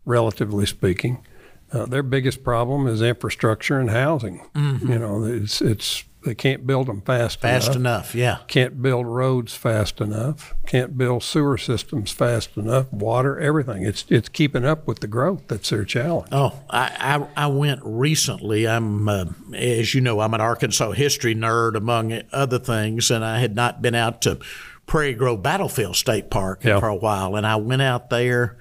relatively 0.03 0.65
speaking. 0.65 1.25
Uh, 1.71 1.85
their 1.85 2.03
biggest 2.03 2.43
problem 2.43 2.87
is 2.87 3.01
infrastructure 3.01 3.79
and 3.79 3.89
housing. 3.89 4.45
Mm-hmm. 4.53 4.91
You 4.91 4.99
know, 4.99 5.23
it's 5.23 5.61
it's 5.61 6.03
they 6.23 6.35
can't 6.35 6.65
build 6.65 6.87
them 6.87 7.01
fast, 7.01 7.43
enough. 7.43 7.51
fast 7.53 7.75
enough. 7.75 7.77
enough. 7.77 8.15
Yeah, 8.15 8.37
can't 8.47 8.81
build 8.81 9.05
roads 9.05 9.55
fast 9.55 9.99
enough. 9.99 10.53
Can't 10.65 10.97
build 10.97 11.23
sewer 11.23 11.57
systems 11.57 12.11
fast 12.11 12.55
enough. 12.55 12.91
Water, 12.91 13.39
everything. 13.39 13.83
It's 13.83 14.05
it's 14.09 14.29
keeping 14.29 14.65
up 14.65 14.87
with 14.87 14.99
the 14.99 15.07
growth. 15.07 15.43
That's 15.47 15.69
their 15.69 15.83
challenge. 15.83 16.29
Oh, 16.31 16.61
I 16.69 17.25
I, 17.35 17.45
I 17.45 17.47
went 17.47 17.81
recently. 17.83 18.67
I'm 18.67 19.07
uh, 19.07 19.25
as 19.53 19.93
you 19.93 20.01
know, 20.01 20.21
I'm 20.21 20.33
an 20.33 20.41
Arkansas 20.41 20.91
history 20.91 21.35
nerd 21.35 21.75
among 21.75 22.21
other 22.31 22.59
things, 22.59 23.11
and 23.11 23.23
I 23.23 23.39
had 23.39 23.55
not 23.55 23.81
been 23.81 23.95
out 23.95 24.21
to 24.21 24.39
Prairie 24.85 25.13
Grove 25.13 25.43
Battlefield 25.43 25.95
State 25.95 26.29
Park 26.29 26.63
yeah. 26.63 26.79
for 26.79 26.87
a 26.87 26.95
while, 26.95 27.35
and 27.35 27.45
I 27.45 27.57
went 27.57 27.81
out 27.81 28.09
there, 28.09 28.57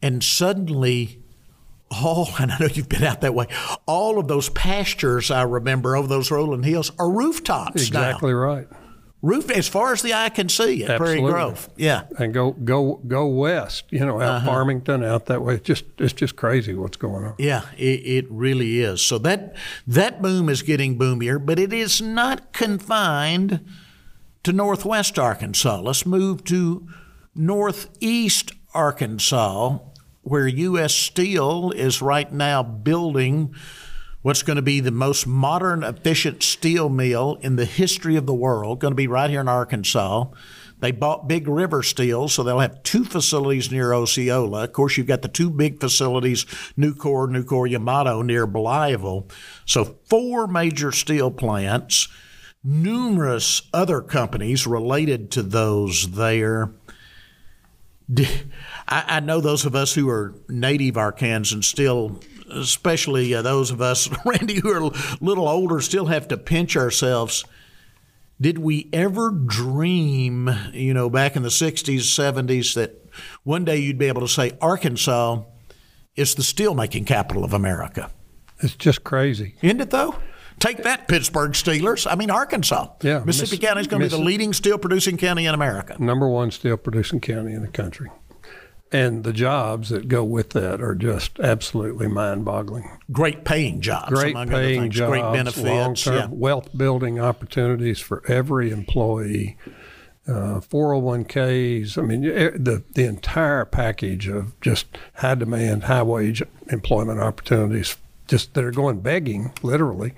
and 0.00 0.22
suddenly 0.22 1.21
all, 1.92 2.28
and 2.40 2.52
I 2.52 2.58
know 2.58 2.66
you've 2.66 2.88
been 2.88 3.04
out 3.04 3.20
that 3.20 3.34
way, 3.34 3.46
all 3.86 4.18
of 4.18 4.28
those 4.28 4.48
pastures 4.50 5.30
I 5.30 5.42
remember 5.42 5.96
over 5.96 6.08
those 6.08 6.30
rolling 6.30 6.62
hills 6.62 6.92
are 6.98 7.10
rooftops 7.10 7.82
exactly 7.88 8.32
now. 8.32 8.38
right. 8.38 8.68
Roof 9.22 9.52
as 9.52 9.68
far 9.68 9.92
as 9.92 10.02
the 10.02 10.14
eye 10.14 10.30
can 10.30 10.48
see 10.48 10.82
at 10.82 10.90
Absolutely. 10.90 11.30
Prairie 11.30 11.32
Grove. 11.32 11.70
Yeah. 11.76 12.02
And 12.18 12.34
go 12.34 12.50
go 12.50 12.96
go 13.06 13.28
west, 13.28 13.84
you 13.90 14.04
know, 14.04 14.20
out 14.20 14.28
uh-huh. 14.28 14.46
Farmington, 14.46 15.04
out 15.04 15.26
that 15.26 15.42
way. 15.42 15.54
It's 15.54 15.64
just 15.64 15.84
it's 15.98 16.12
just 16.12 16.34
crazy 16.34 16.74
what's 16.74 16.96
going 16.96 17.26
on. 17.26 17.34
Yeah, 17.38 17.62
it, 17.78 18.00
it 18.04 18.26
really 18.28 18.80
is. 18.80 19.00
So 19.00 19.18
that 19.18 19.54
that 19.86 20.22
boom 20.22 20.48
is 20.48 20.62
getting 20.62 20.98
boomier, 20.98 21.38
but 21.38 21.60
it 21.60 21.72
is 21.72 22.02
not 22.02 22.52
confined 22.52 23.64
to 24.42 24.52
northwest 24.52 25.20
Arkansas. 25.20 25.80
Let's 25.80 26.04
move 26.04 26.42
to 26.44 26.88
northeast 27.32 28.50
Arkansas 28.74 29.78
where 30.22 30.46
U.S. 30.46 30.94
Steel 30.94 31.72
is 31.72 32.00
right 32.00 32.32
now 32.32 32.62
building 32.62 33.54
what's 34.22 34.42
going 34.42 34.56
to 34.56 34.62
be 34.62 34.80
the 34.80 34.90
most 34.90 35.26
modern, 35.26 35.82
efficient 35.82 36.42
steel 36.42 36.88
mill 36.88 37.38
in 37.42 37.56
the 37.56 37.64
history 37.64 38.16
of 38.16 38.26
the 38.26 38.34
world, 38.34 38.80
going 38.80 38.92
to 38.92 38.96
be 38.96 39.08
right 39.08 39.30
here 39.30 39.40
in 39.40 39.48
Arkansas. 39.48 40.26
They 40.78 40.90
bought 40.90 41.28
Big 41.28 41.46
River 41.46 41.82
Steel, 41.84 42.28
so 42.28 42.42
they'll 42.42 42.58
have 42.58 42.82
two 42.82 43.04
facilities 43.04 43.70
near 43.70 43.94
Osceola. 43.94 44.64
Of 44.64 44.72
course, 44.72 44.96
you've 44.96 45.06
got 45.06 45.22
the 45.22 45.28
two 45.28 45.48
big 45.48 45.78
facilities, 45.78 46.44
Nucor, 46.76 47.28
Nucor 47.28 47.70
Yamato, 47.70 48.22
near 48.22 48.48
Blytheville. 48.48 49.30
So, 49.64 49.98
four 50.06 50.48
major 50.48 50.90
steel 50.90 51.30
plants, 51.30 52.08
numerous 52.64 53.62
other 53.72 54.00
companies 54.00 54.66
related 54.66 55.30
to 55.32 55.42
those 55.42 56.12
there. 56.12 56.72
I, 58.88 59.04
I, 59.16 59.20
know 59.20 59.40
those 59.40 59.64
of 59.64 59.74
us 59.74 59.94
who 59.94 60.08
are 60.08 60.34
native 60.48 60.94
Arkansans 60.96 61.64
still, 61.64 62.20
especially 62.50 63.34
uh, 63.34 63.42
those 63.42 63.70
of 63.70 63.80
us, 63.80 64.08
Randy, 64.24 64.60
who 64.60 64.70
are 64.70 64.90
a 64.90 64.90
little 65.20 65.48
older, 65.48 65.80
still 65.80 66.06
have 66.06 66.28
to 66.28 66.36
pinch 66.36 66.76
ourselves. 66.76 67.44
Did 68.40 68.58
we 68.58 68.88
ever 68.92 69.30
dream, 69.30 70.50
you 70.72 70.94
know, 70.94 71.08
back 71.08 71.36
in 71.36 71.42
the 71.42 71.48
60s, 71.48 72.00
70s, 72.00 72.74
that 72.74 73.08
one 73.44 73.64
day 73.64 73.76
you'd 73.76 73.98
be 73.98 74.06
able 74.06 74.22
to 74.22 74.28
say 74.28 74.56
Arkansas 74.60 75.42
is 76.16 76.34
the 76.34 76.42
steelmaking 76.42 77.06
capital 77.06 77.44
of 77.44 77.52
America? 77.52 78.10
It's 78.58 78.74
just 78.74 79.04
crazy. 79.04 79.56
Isn't 79.62 79.80
it, 79.80 79.90
though? 79.90 80.16
Take 80.58 80.84
that, 80.84 81.08
Pittsburgh 81.08 81.52
Steelers. 81.52 82.06
I 82.08 82.14
mean, 82.14 82.30
Arkansas. 82.30 82.88
Yeah, 83.02 83.24
Mississippi 83.24 83.60
Miss, 83.60 83.68
County 83.68 83.80
is 83.80 83.86
going 83.88 84.00
to 84.00 84.08
be 84.08 84.16
the 84.16 84.22
leading 84.22 84.52
steel 84.52 84.78
producing 84.78 85.16
county 85.16 85.46
in 85.46 85.54
America. 85.54 85.96
Number 85.98 86.28
one 86.28 86.52
steel 86.52 86.76
producing 86.76 87.20
county 87.20 87.52
in 87.52 87.62
the 87.62 87.68
country 87.68 88.10
and 88.92 89.24
the 89.24 89.32
jobs 89.32 89.88
that 89.88 90.06
go 90.06 90.22
with 90.22 90.50
that 90.50 90.82
are 90.82 90.94
just 90.94 91.40
absolutely 91.40 92.08
mind-boggling. 92.08 92.90
Great 93.10 93.44
paying 93.44 93.80
jobs, 93.80 94.10
great 94.10 94.36
paying 94.48 94.90
jobs, 94.90 95.10
great 95.10 95.32
benefits, 95.32 95.66
long-term 95.66 96.14
yeah. 96.14 96.26
wealth 96.30 96.68
building 96.76 97.18
opportunities 97.18 97.98
for 97.98 98.22
every 98.28 98.70
employee. 98.70 99.56
Uh, 100.28 100.60
401ks. 100.60 101.98
I 101.98 102.02
mean, 102.02 102.20
the 102.22 102.84
the 102.92 103.04
entire 103.06 103.64
package 103.64 104.28
of 104.28 104.58
just 104.60 104.86
high 105.14 105.34
demand, 105.34 105.84
high 105.84 106.04
wage 106.04 106.44
employment 106.68 107.18
opportunities, 107.18 107.96
just 108.28 108.54
that 108.54 108.62
are 108.62 108.70
going 108.70 109.00
begging, 109.00 109.52
literally, 109.64 110.14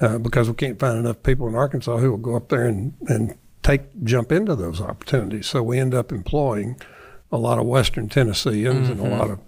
uh, 0.00 0.18
because 0.18 0.48
we 0.48 0.56
can't 0.56 0.80
find 0.80 0.98
enough 0.98 1.22
people 1.22 1.46
in 1.46 1.54
Arkansas 1.54 1.98
who 1.98 2.10
will 2.10 2.18
go 2.18 2.34
up 2.34 2.48
there 2.48 2.64
and 2.64 2.94
and 3.06 3.38
take 3.62 3.82
jump 4.02 4.32
into 4.32 4.56
those 4.56 4.80
opportunities. 4.80 5.46
So 5.46 5.62
we 5.62 5.78
end 5.78 5.94
up 5.94 6.10
employing 6.10 6.76
a 7.30 7.38
lot 7.38 7.58
of 7.58 7.66
Western 7.66 8.08
Tennesseans 8.08 8.88
mm-hmm. 8.88 8.92
and 8.92 9.00
a 9.00 9.16
lot 9.16 9.30
of 9.30 9.40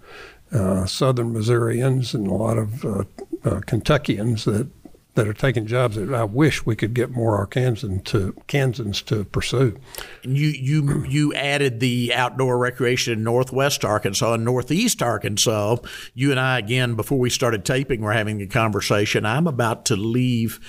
uh, 0.51 0.85
Southern 0.85 1.33
Missourians 1.33 2.13
and 2.13 2.27
a 2.27 2.33
lot 2.33 2.57
of 2.57 2.85
uh, 2.85 3.03
uh, 3.43 3.61
Kentuckians 3.61 4.43
that 4.45 4.67
that 5.15 5.27
are 5.27 5.33
taking 5.33 5.65
jobs 5.65 5.97
that 5.97 6.13
I 6.13 6.23
wish 6.23 6.65
we 6.65 6.75
could 6.75 6.93
get 6.93 7.11
more 7.11 7.45
Arkansans 7.45 8.05
to 8.05 8.33
Kansans 8.47 9.01
to 9.03 9.25
pursue. 9.25 9.77
And 10.23 10.37
You 10.37 10.47
you 10.49 11.03
you 11.05 11.33
added 11.33 11.79
the 11.81 12.13
outdoor 12.13 12.57
recreation 12.57 13.13
in 13.13 13.23
Northwest 13.23 13.83
Arkansas 13.83 14.33
and 14.33 14.45
Northeast 14.45 15.01
Arkansas. 15.01 15.77
You 16.13 16.31
and 16.31 16.39
I 16.39 16.59
again 16.59 16.95
before 16.95 17.19
we 17.19 17.29
started 17.29 17.65
taping, 17.65 18.01
we're 18.01 18.13
having 18.13 18.41
a 18.41 18.47
conversation. 18.47 19.25
I'm 19.25 19.47
about 19.47 19.85
to 19.85 19.97
leave 19.97 20.59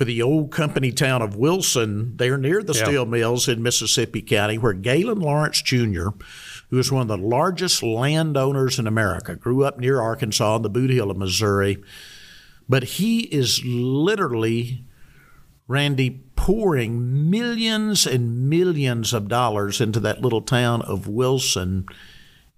for 0.00 0.06
the 0.06 0.22
old 0.22 0.50
company 0.50 0.90
town 0.90 1.20
of 1.20 1.36
Wilson. 1.36 2.16
They're 2.16 2.38
near 2.38 2.62
the 2.62 2.72
yeah. 2.72 2.84
steel 2.84 3.04
mills 3.04 3.48
in 3.48 3.62
Mississippi 3.62 4.22
County, 4.22 4.56
where 4.56 4.72
Gaylon 4.72 5.20
Lawrence 5.20 5.60
Jr 5.60 6.08
who 6.70 6.78
is 6.78 6.90
one 6.90 7.02
of 7.02 7.08
the 7.08 7.18
largest 7.18 7.82
landowners 7.82 8.78
in 8.78 8.86
America, 8.86 9.34
grew 9.34 9.64
up 9.64 9.78
near 9.78 10.00
Arkansas 10.00 10.56
in 10.56 10.62
the 10.62 10.70
Boot 10.70 10.90
Heel 10.90 11.10
of 11.10 11.16
Missouri. 11.16 11.82
But 12.68 12.84
he 12.84 13.22
is 13.22 13.60
literally, 13.64 14.84
Randy, 15.66 16.22
pouring 16.36 17.28
millions 17.28 18.06
and 18.06 18.48
millions 18.48 19.12
of 19.12 19.28
dollars 19.28 19.80
into 19.80 19.98
that 20.00 20.22
little 20.22 20.42
town 20.42 20.80
of 20.82 21.08
Wilson. 21.08 21.86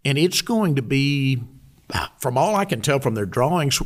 And 0.05 0.19
it's 0.19 0.43
going 0.43 0.77
to 0.77 0.83
be, 0.83 1.43
from 2.19 2.37
all 2.37 2.55
I 2.55 2.67
can 2.67 2.83
tell 2.83 3.01
from 3.01 3.15
their 3.15 3.27
drawings, 3.27 3.81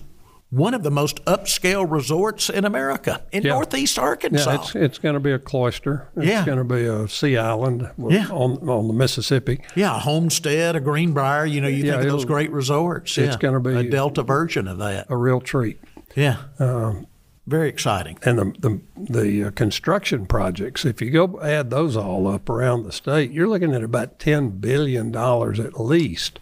one 0.51 0.75
of 0.75 0.83
the 0.85 0.91
most 0.91 1.25
upscale 1.25 1.91
resorts 1.91 2.49
in 2.49 2.65
America 2.65 3.21
in 3.33 3.43
Yeah. 3.43 3.51
Northeast 3.55 3.99
Arkansas. 3.99 4.51
Yeah, 4.51 4.61
it's 4.61 4.75
it's 4.77 4.99
going 4.99 5.15
to 5.15 5.21
be 5.21 5.33
a 5.33 5.39
cloister. 5.41 6.09
It's 6.17 6.27
Yeah. 6.27 6.45
going 6.47 6.59
to 6.59 6.65
be 6.65 6.85
a 6.85 7.09
sea 7.09 7.37
island 7.37 7.91
Yeah. 8.09 8.29
on 8.31 8.69
on 8.69 8.87
the 8.89 8.95
Mississippi. 8.95 9.61
Yeah, 9.75 9.97
a 9.97 9.99
Homestead, 9.99 10.77
a 10.77 10.81
Greenbrier. 10.81 11.47
You 11.47 11.61
know, 11.61 11.69
you 11.69 11.85
Yeah, 11.85 11.93
think 11.95 12.05
of 12.05 12.11
those 12.13 12.25
great 12.25 12.53
resorts. 12.53 13.19
it's 13.19 13.35
yeah. 13.35 13.39
gonna 13.41 13.61
be- 13.61 13.75
a 13.75 13.83
Delta 13.91 14.23
version 14.23 14.69
of 14.69 14.79
that. 14.79 15.07
A 15.11 15.17
real 15.17 15.41
treat. 15.41 15.81
Yeah, 16.15 16.37
Um, 16.61 17.07
very 17.49 17.69
exciting. 17.69 18.17
and 18.25 18.39
the 18.39 18.53
the, 18.61 18.81
the 19.13 19.45
uh, 19.45 19.51
construction 19.51 20.27
projects, 20.27 20.85
if 20.85 21.03
you 21.03 21.11
go 21.11 21.41
add 21.43 21.71
those 21.71 21.97
all 21.97 22.27
up 22.29 22.49
around 22.49 22.85
the 22.85 22.93
state, 22.93 23.33
you're 23.33 23.49
looking 23.49 23.75
at 23.75 23.83
about 23.83 24.19
ten 24.21 24.51
billion 24.51 25.11
dollars 25.11 25.59
at 25.59 25.79
least 25.81 26.39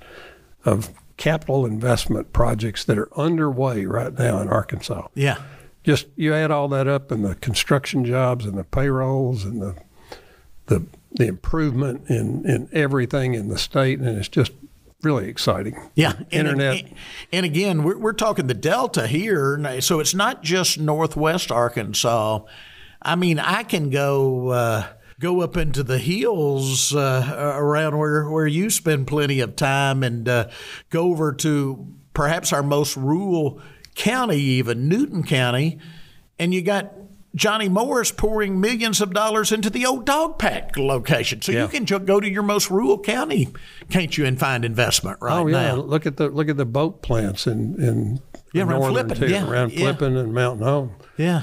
of 0.64 0.90
capital 1.16 1.64
investment 1.64 2.32
projects 2.32 2.84
that 2.84 2.98
are 2.98 3.08
underway 3.18 3.86
right 3.86 4.16
now 4.18 4.40
in 4.40 4.48
Arkansas. 4.48 5.06
Yeah, 5.14 5.42
Just 5.84 6.06
you 6.16 6.34
add 6.34 6.50
all 6.50 6.68
that 6.68 6.88
up, 6.88 7.10
and 7.10 7.24
the 7.24 7.34
construction 7.36 8.04
jobs, 8.04 8.46
and 8.46 8.56
the 8.58 8.64
payrolls, 8.64 9.44
and 9.44 9.60
the 9.62 9.76
the 10.66 10.86
the 11.12 11.26
improvement 11.26 12.08
in 12.08 12.44
in 12.44 12.68
everything 12.72 13.34
in 13.34 13.48
the 13.48 13.58
state, 13.58 14.00
and 14.00 14.18
it's 14.18 14.28
just 14.28 14.52
really 15.02 15.28
exciting. 15.28 15.78
yeah. 15.94 16.14
And, 16.16 16.48
Internet. 16.48 16.78
And, 16.78 16.94
and 17.32 17.46
again, 17.46 17.82
we're, 17.82 17.98
we're 17.98 18.14
talking 18.14 18.46
the 18.46 18.54
Delta 18.54 19.06
here, 19.06 19.80
so 19.80 20.00
it's 20.00 20.14
not 20.14 20.42
just 20.42 20.78
Northwest 20.78 21.52
Arkansas. 21.52 22.40
I 23.02 23.14
mean, 23.16 23.38
I 23.38 23.62
can 23.64 23.90
go. 23.90 24.48
Uh, 24.48 24.86
Go 25.20 25.40
up 25.42 25.56
into 25.56 25.82
the 25.82 25.98
hills 25.98 26.94
uh, 26.94 27.54
around 27.56 27.96
where, 27.98 28.28
where 28.28 28.46
you 28.46 28.68
spend 28.70 29.06
plenty 29.06 29.40
of 29.40 29.54
time 29.56 30.02
and 30.02 30.28
uh, 30.28 30.48
go 30.90 31.04
over 31.10 31.32
to 31.34 31.86
perhaps 32.12 32.52
our 32.52 32.62
most 32.62 32.96
rural 32.96 33.60
county, 33.94 34.36
even 34.38 34.88
Newton 34.88 35.22
County, 35.22 35.78
and 36.38 36.52
you 36.52 36.62
got 36.62 36.92
Johnny 37.36 37.68
Morris 37.68 38.10
pouring 38.12 38.60
millions 38.60 39.00
of 39.00 39.12
dollars 39.12 39.50
into 39.52 39.70
the 39.70 39.86
old 39.86 40.04
Dogpatch 40.06 40.76
location. 40.76 41.42
So 41.42 41.52
Yeah. 41.52 41.62
you 41.62 41.68
can 41.68 41.84
go 42.04 42.18
to 42.20 42.28
your 42.28 42.42
most 42.42 42.70
rural 42.70 42.98
county, 42.98 43.48
can't 43.90 44.16
you, 44.18 44.24
and 44.24 44.38
find 44.38 44.64
investment 44.64 45.18
right 45.20 45.38
Oh 45.38 45.46
yeah, 45.46 45.68
now. 45.68 45.74
look 45.76 46.06
at 46.06 46.16
the 46.16 46.28
look 46.28 46.48
at 46.48 46.56
the 46.56 46.64
boat 46.66 47.02
plants 47.02 47.46
in 47.46 47.80
in 47.82 48.20
Yeah, 48.52 48.62
around 48.64 48.80
northern 48.80 49.06
Flippin, 49.08 49.16
tier, 49.18 49.28
yeah, 49.28 49.48
around 49.50 49.72
yeah. 49.72 49.78
Flippin 49.80 50.16
and 50.16 50.32
Mountain 50.34 50.64
Home. 50.66 50.90
Yeah. 51.16 51.42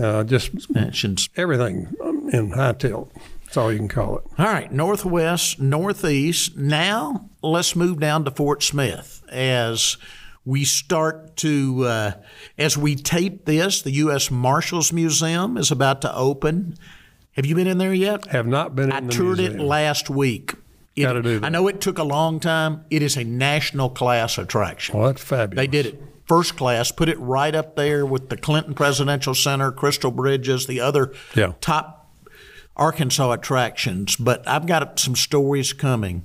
Uh, 0.00 0.22
just 0.24 0.70
Mentions. 0.72 1.28
everything 1.36 1.92
in 2.30 2.50
high 2.52 2.72
tilt. 2.72 3.12
That's 3.44 3.56
all 3.56 3.70
you 3.72 3.78
can 3.78 3.88
call 3.88 4.18
it. 4.18 4.24
All 4.38 4.46
right, 4.46 4.70
northwest, 4.72 5.60
northeast. 5.60 6.56
Now 6.56 7.28
let's 7.42 7.76
move 7.76 8.00
down 8.00 8.24
to 8.24 8.30
Fort 8.30 8.62
Smith 8.62 9.22
as 9.30 9.96
we 10.44 10.64
start 10.64 11.36
to, 11.38 11.84
uh, 11.84 12.12
as 12.58 12.76
we 12.78 12.96
tape 12.96 13.44
this. 13.44 13.82
The 13.82 13.90
U.S. 13.92 14.30
Marshals 14.30 14.92
Museum 14.92 15.56
is 15.56 15.70
about 15.70 16.00
to 16.02 16.14
open. 16.16 16.76
Have 17.32 17.46
you 17.46 17.54
been 17.54 17.66
in 17.66 17.78
there 17.78 17.94
yet? 17.94 18.26
Have 18.28 18.46
not 18.46 18.74
been 18.74 18.86
in 18.90 18.92
I 18.92 19.00
toured 19.08 19.38
museum. 19.38 19.60
it 19.60 19.64
last 19.64 20.10
week. 20.10 20.54
It- 20.96 21.02
Gotta 21.02 21.22
do 21.22 21.38
that. 21.40 21.46
I 21.46 21.48
know 21.48 21.68
it 21.68 21.80
took 21.80 21.98
a 21.98 22.04
long 22.04 22.40
time. 22.40 22.84
It 22.90 23.02
is 23.02 23.16
a 23.16 23.24
national 23.24 23.90
class 23.90 24.36
attraction. 24.38 24.98
Well, 24.98 25.08
that's 25.08 25.22
fabulous. 25.22 25.62
They 25.62 25.66
did 25.66 25.86
it 25.86 26.02
first 26.26 26.56
class, 26.56 26.90
put 26.92 27.08
it 27.08 27.18
right 27.18 27.54
up 27.54 27.76
there 27.76 28.04
with 28.06 28.28
the 28.30 28.36
Clinton 28.36 28.74
Presidential 28.74 29.34
Center, 29.34 29.70
Crystal 29.72 30.10
Bridges, 30.10 30.66
the 30.66 30.80
other 30.80 31.12
Yeah. 31.34 31.52
top 31.60 32.01
Arkansas 32.76 33.32
attractions. 33.32 34.16
But 34.16 34.46
I've 34.48 34.66
got 34.66 34.98
some 34.98 35.16
stories 35.16 35.72
coming. 35.72 36.24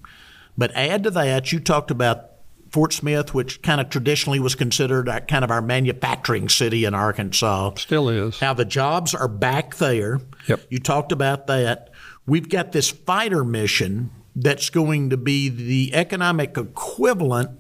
But 0.57 0.71
add 0.75 1.03
to 1.03 1.11
that, 1.11 1.51
you 1.51 1.59
talked 1.59 1.91
about 1.91 2.31
Fort 2.71 2.93
Smith, 2.93 3.33
which 3.33 3.61
kind 3.61 3.79
of 3.79 3.89
traditionally 3.89 4.39
was 4.39 4.55
considered 4.55 5.07
a, 5.07 5.21
kind 5.21 5.43
of 5.43 5.51
our 5.51 5.61
manufacturing 5.61 6.49
city 6.49 6.85
in 6.85 6.93
Arkansas. 6.93 7.75
Still 7.75 8.09
is. 8.09 8.41
Now 8.41 8.53
the 8.53 8.65
jobs 8.65 9.13
are 9.13 9.27
back 9.27 9.75
there. 9.75 10.19
Yep. 10.47 10.61
You 10.69 10.79
talked 10.79 11.11
about 11.11 11.47
that. 11.47 11.89
We've 12.25 12.49
got 12.49 12.71
this 12.71 12.89
fighter 12.89 13.43
mission 13.43 14.11
that's 14.35 14.69
going 14.69 15.09
to 15.09 15.17
be 15.17 15.49
the 15.49 15.93
economic 15.93 16.57
equivalent 16.57 17.51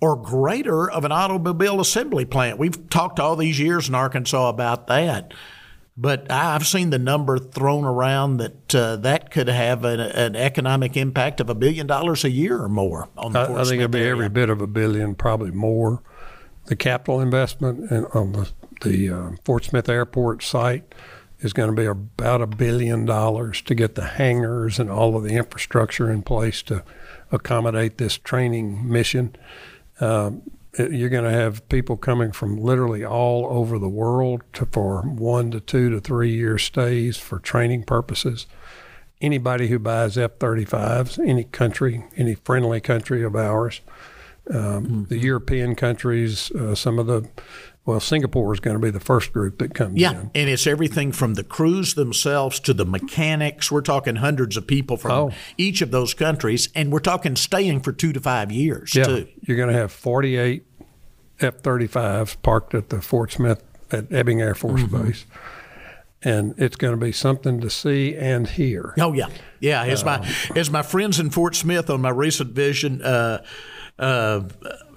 or 0.00 0.16
greater 0.16 0.90
of 0.90 1.04
an 1.04 1.12
automobile 1.12 1.80
assembly 1.80 2.24
plant. 2.24 2.58
We've 2.58 2.88
talked 2.90 3.20
all 3.20 3.36
these 3.36 3.60
years 3.60 3.88
in 3.88 3.94
Arkansas 3.94 4.48
about 4.48 4.86
that. 4.88 5.32
But 5.96 6.30
I've 6.30 6.66
seen 6.66 6.90
the 6.90 6.98
number 6.98 7.38
thrown 7.38 7.84
around 7.84 8.38
that 8.38 8.74
uh, 8.74 8.96
that 8.96 9.30
could 9.30 9.48
have 9.48 9.84
an, 9.84 10.00
an 10.00 10.34
economic 10.36 10.96
impact 10.96 11.40
of 11.40 11.50
a 11.50 11.54
billion 11.54 11.86
dollars 11.86 12.24
a 12.24 12.30
year 12.30 12.62
or 12.62 12.68
more 12.68 13.08
on 13.16 13.32
the 13.32 13.40
I, 13.40 13.60
I 13.60 13.64
think 13.64 13.76
it'll 13.76 13.88
be 13.88 13.98
area. 13.98 14.12
every 14.12 14.28
bit 14.30 14.48
of 14.48 14.62
a 14.62 14.66
billion, 14.66 15.14
probably 15.14 15.50
more. 15.50 16.02
The 16.66 16.76
capital 16.76 17.20
investment 17.20 17.90
in, 17.90 18.06
on 18.14 18.32
the 18.32 18.50
the 18.80 19.10
uh, 19.10 19.30
Fort 19.44 19.64
Smith 19.64 19.88
Airport 19.88 20.42
site 20.42 20.94
is 21.40 21.52
going 21.52 21.68
to 21.68 21.76
be 21.76 21.86
about 21.86 22.40
a 22.40 22.46
billion 22.46 23.04
dollars 23.04 23.60
to 23.62 23.74
get 23.74 23.94
the 23.94 24.06
hangars 24.06 24.78
and 24.78 24.90
all 24.90 25.16
of 25.16 25.24
the 25.24 25.34
infrastructure 25.34 26.10
in 26.10 26.22
place 26.22 26.62
to 26.62 26.84
accommodate 27.30 27.98
this 27.98 28.16
training 28.16 28.88
mission. 28.88 29.34
Um, 30.00 30.42
you're 30.78 31.10
going 31.10 31.24
to 31.24 31.30
have 31.30 31.68
people 31.68 31.96
coming 31.96 32.32
from 32.32 32.56
literally 32.56 33.04
all 33.04 33.46
over 33.50 33.78
the 33.78 33.88
world 33.88 34.42
to, 34.54 34.66
for 34.66 35.02
one 35.02 35.50
to 35.50 35.60
two 35.60 35.90
to 35.90 36.00
three 36.00 36.32
year 36.32 36.58
stays 36.58 37.16
for 37.16 37.38
training 37.38 37.84
purposes. 37.84 38.46
Anybody 39.20 39.68
who 39.68 39.78
buys 39.78 40.16
F 40.16 40.38
35s, 40.38 41.18
any 41.26 41.44
country, 41.44 42.04
any 42.16 42.34
friendly 42.34 42.80
country 42.80 43.22
of 43.22 43.36
ours, 43.36 43.80
um, 44.50 45.06
the 45.08 45.18
European 45.18 45.76
countries, 45.76 46.50
uh, 46.52 46.74
some 46.74 46.98
of 46.98 47.06
the, 47.06 47.28
well, 47.84 47.98
Singapore 48.00 48.52
is 48.54 48.60
going 48.60 48.76
to 48.76 48.80
be 48.80 48.90
the 48.90 49.00
first 49.00 49.32
group 49.32 49.58
that 49.58 49.74
comes 49.74 49.98
Yeah, 49.98 50.12
in. 50.12 50.30
and 50.34 50.48
it's 50.50 50.66
everything 50.66 51.10
from 51.12 51.34
the 51.34 51.42
crews 51.42 51.94
themselves 51.94 52.60
to 52.60 52.72
the 52.74 52.84
mechanics. 52.86 53.72
We're 53.72 53.80
talking 53.80 54.16
hundreds 54.16 54.56
of 54.56 54.66
people 54.66 54.96
from 54.96 55.10
Oh. 55.10 55.30
each 55.58 55.82
of 55.82 55.90
those 55.90 56.14
countries, 56.14 56.68
and 56.74 56.92
we're 56.92 57.00
talking 57.00 57.34
staying 57.36 57.80
for 57.80 57.92
two 57.92 58.12
to 58.12 58.20
five 58.20 58.52
years 58.52 58.94
Yeah, 58.94 59.04
too. 59.04 59.28
you're 59.42 59.56
going 59.56 59.68
to 59.72 59.74
have 59.78 59.90
48 59.90 60.64
F 61.40 61.60
35s 61.62 62.36
parked 62.42 62.72
at 62.74 62.90
the 62.90 63.02
Fort 63.02 63.32
Smith 63.32 63.62
at 63.90 64.12
Ebbing 64.12 64.40
Air 64.40 64.54
Force 64.54 64.82
Mm-hmm. 64.82 65.02
Base. 65.08 65.26
And 66.24 66.54
it's 66.56 66.76
going 66.76 66.92
to 66.92 67.04
be 67.04 67.10
something 67.10 67.60
to 67.62 67.68
see 67.68 68.14
and 68.14 68.46
hear. 68.46 68.94
Oh 69.00 69.12
yeah, 69.12 69.26
yeah. 69.58 69.82
As 69.82 70.04
my 70.04 70.24
as 70.54 70.70
my 70.70 70.82
friends 70.82 71.18
in 71.18 71.30
Fort 71.30 71.56
Smith 71.56 71.90
on 71.90 72.00
my 72.00 72.10
recent 72.10 72.52
vision, 72.52 73.02
uh, 73.02 73.42
uh, 73.98 74.42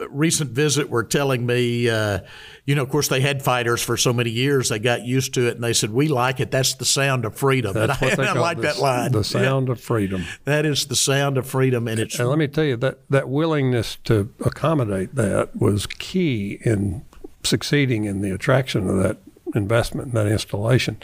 recent 0.10 0.52
visit 0.52 0.90
were 0.90 1.04
telling 1.04 1.46
me, 1.46 1.90
uh, 1.90 2.20
you 2.66 2.76
know, 2.76 2.82
of 2.82 2.90
course 2.90 3.08
they 3.08 3.22
had 3.22 3.44
fighters 3.44 3.82
for 3.82 3.98
so 3.98 4.14
many 4.14 4.30
years, 4.30 4.70
they 4.70 4.80
got 4.80 5.04
used 5.04 5.34
to 5.36 5.48
it, 5.48 5.56
and 5.56 5.64
they 5.64 5.74
said 5.74 5.92
we 5.92 6.08
like 6.08 6.40
it. 6.40 6.52
That's 6.52 6.74
the 6.76 6.86
sound 6.86 7.26
of 7.26 7.36
freedom. 7.36 7.74
That's 7.74 8.02
and 8.02 8.18
what 8.18 8.20
I, 8.20 8.32
I 8.32 8.34
like 8.34 8.58
the, 8.58 8.64
that 8.64 8.80
line. 8.80 9.12
The 9.12 9.24
sound 9.24 9.70
of 9.70 9.80
freedom. 9.80 10.26
That 10.46 10.66
is 10.66 10.86
the 10.86 10.96
sound 10.96 11.38
of 11.38 11.48
freedom, 11.48 11.88
and 11.88 12.00
it's 12.00 12.20
And 12.20 12.30
let 12.30 12.38
me 12.38 12.48
tell 12.48 12.64
you 12.64 12.78
that 12.78 13.00
that 13.10 13.30
willingness 13.30 13.98
to 14.06 14.34
accommodate 14.44 15.16
that 15.16 15.56
was 15.56 15.86
key 15.86 16.60
in 16.62 17.06
succeeding 17.44 18.06
in 18.06 18.22
the 18.22 18.32
attraction 18.32 18.90
of 18.90 18.98
that 19.04 19.18
investment 19.54 20.08
and 20.08 20.18
that 20.18 20.28
installation. 20.28 20.98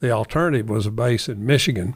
The 0.00 0.10
alternative 0.10 0.68
was 0.68 0.86
a 0.86 0.90
base 0.90 1.28
in 1.28 1.44
Michigan. 1.46 1.94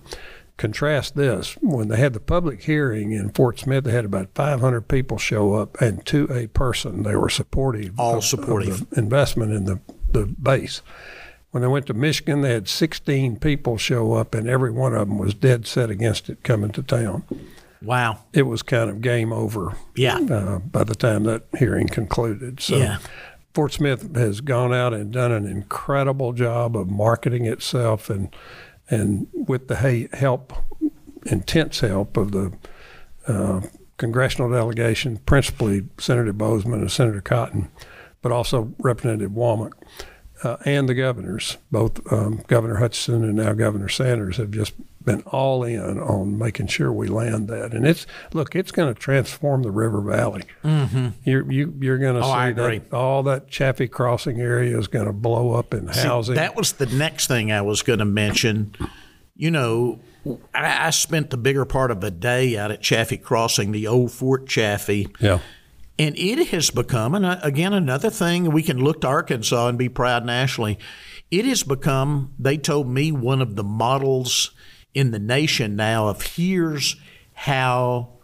Contrast 0.61 1.17
this 1.17 1.55
when 1.63 1.89
they 1.89 1.97
had 1.97 2.13
the 2.13 2.21
public 2.21 2.63
hearing 2.65 3.13
in 3.13 3.31
Fort 3.31 3.59
Smith, 3.59 3.85
they 3.85 3.93
had 3.93 4.05
about 4.05 4.29
500 4.35 4.83
people 4.89 5.17
show 5.17 5.55
up, 5.55 5.81
and 5.81 6.05
to 6.05 6.29
a 6.31 6.49
person, 6.49 7.03
they 7.03 7.17
were 7.17 7.31
supportive. 7.31 7.99
All 7.99 8.13
of- 8.13 8.19
of 8.19 8.25
supportive. 8.25 8.91
the 8.91 8.99
investment 8.99 9.53
in 9.53 9.65
the 9.65 9.81
the 10.13 10.27
base. 10.27 10.83
When 11.51 11.63
they 11.63 11.67
went 11.69 11.87
to 11.87 11.95
Michigan, 11.95 12.43
they 12.43 12.53
had 12.53 12.69
16 12.69 13.37
people 13.37 13.79
show 13.79 14.13
up, 14.13 14.35
and 14.35 14.47
every 14.47 14.71
one 14.71 14.93
of 14.93 15.09
them 15.09 15.17
was 15.19 15.33
dead 15.33 15.67
set 15.67 15.89
against 15.89 16.29
it 16.29 16.43
coming 16.43 16.73
to 16.73 16.83
town 16.83 17.23
wow. 17.83 18.19
it 18.35 18.43
was 18.43 18.63
kind 18.63 18.91
of 18.91 19.01
game 19.01 19.33
over 19.33 19.77
Yeah. 19.97 20.19
uh, 20.19 20.59
by 20.59 20.85
the 20.85 20.95
time 20.95 21.25
that 21.25 21.45
hearing 21.59 21.89
concluded. 21.89 22.61
So 22.61 22.77
Yeah. 22.77 22.99
Fort 23.55 23.73
Smith 23.73 24.15
has 24.15 24.41
gone 24.43 24.75
out 24.75 24.93
and 24.93 25.11
done 25.11 25.33
an 25.33 25.47
incredible 25.47 26.33
job 26.35 26.77
of 26.77 26.89
marketing 26.91 27.47
itself 27.47 28.11
and 28.11 28.29
and 28.91 29.29
with 29.33 29.69
the 29.69 30.09
help, 30.13 30.53
intense 31.27 31.81
help 31.81 32.17
of 32.17 32.33
the 32.33 32.53
uh, 33.27 33.61
congressional 33.97 34.51
delegation, 34.51 35.19
principally 35.19 35.85
Senator 35.99 36.33
Boozman 36.33 36.81
and 36.81 36.91
Senator 36.91 37.21
Cotton, 37.21 37.71
but 38.23 38.33
also 38.33 38.75
Representative 38.79 39.31
Womack. 39.31 39.73
Uh, 40.43 40.57
and 40.65 40.89
the 40.89 40.95
governors, 40.95 41.59
both 41.71 42.01
um, 42.13 42.43
Governor 42.47 42.77
Hutchinson 42.77 43.25
and 43.25 43.35
now 43.35 43.53
Governor 43.53 43.89
Sanders, 43.91 44.39
have 44.39 44.51
just 44.51 44.73
been 45.05 45.23
all 45.27 45.65
in 45.65 45.99
on 45.99 46.39
making 46.39 46.67
sure 46.69 46.93
we 46.93 47.09
land 47.09 47.49
that. 47.49 47.73
And 47.75 47.87
it's 47.87 48.07
look, 48.33 48.55
it's 48.57 48.71
going 48.73 48.93
to 48.93 48.99
transform 48.99 49.63
the 49.63 49.71
River 49.71 50.01
Valley. 50.01 50.45
Mm-hmm. 50.65 51.09
You're 51.25 51.51
you, 51.51 51.75
you're 51.81 51.99
going 51.99 52.15
to 52.15 52.21
Oh, 52.21 52.25
see 52.25 52.31
I 52.31 52.49
agree. 52.49 52.79
that 52.79 52.93
all 52.97 53.23
that 53.25 53.49
Chaffee 53.49 53.89
Crossing 53.89 54.41
area 54.41 54.79
is 54.79 54.89
going 54.89 55.07
to 55.07 55.13
blow 55.13 55.53
up 55.53 55.75
in 55.75 55.93
See, 55.93 56.01
housing. 56.01 56.35
that 56.37 56.57
was 56.57 56.73
the 56.73 56.87
next 56.87 57.27
thing 57.27 57.53
I 57.53 57.61
was 57.63 57.83
going 57.83 57.99
to 57.99 58.05
mention. 58.07 58.75
You 59.37 59.51
know, 59.51 60.01
I, 60.55 60.87
I 60.87 60.91
spent 60.91 61.31
the 61.31 61.39
bigger 61.39 61.65
part 61.65 61.91
of 61.91 62.05
a 62.05 62.11
day 62.11 62.57
out 62.59 62.71
at 62.71 62.83
Chaffee 62.83 63.17
Crossing, 63.17 63.73
the 63.73 63.87
old 63.87 64.13
Fort 64.13 64.47
Chaffee. 64.47 65.09
yeah, 65.19 65.39
And 66.01 66.17
it 66.19 66.49
has 66.49 66.71
become, 66.71 67.15
and 67.15 67.27
uh, 67.27 67.39
again, 67.43 67.75
another 67.75 68.09
thing 68.09 68.51
we 68.51 68.63
can 68.63 68.79
look 68.83 69.03
to 69.03 69.07
Arkansas 69.07 69.69
and 69.69 69.77
be 69.77 69.91
proud 69.91 70.25
nationally. 70.25 70.79
It 71.31 71.45
has 71.45 71.63
become, 71.63 72.33
they 72.39 72.57
told 72.57 72.89
me, 72.89 73.13
one 73.13 73.43
of 73.43 73.55
the 73.55 73.63
models 73.65 74.53
in 74.95 75.11
the 75.11 75.19
nation 75.19 75.77
now 75.77 76.09
of 76.09 76.23
here's 76.23 76.97
how 77.35 78.15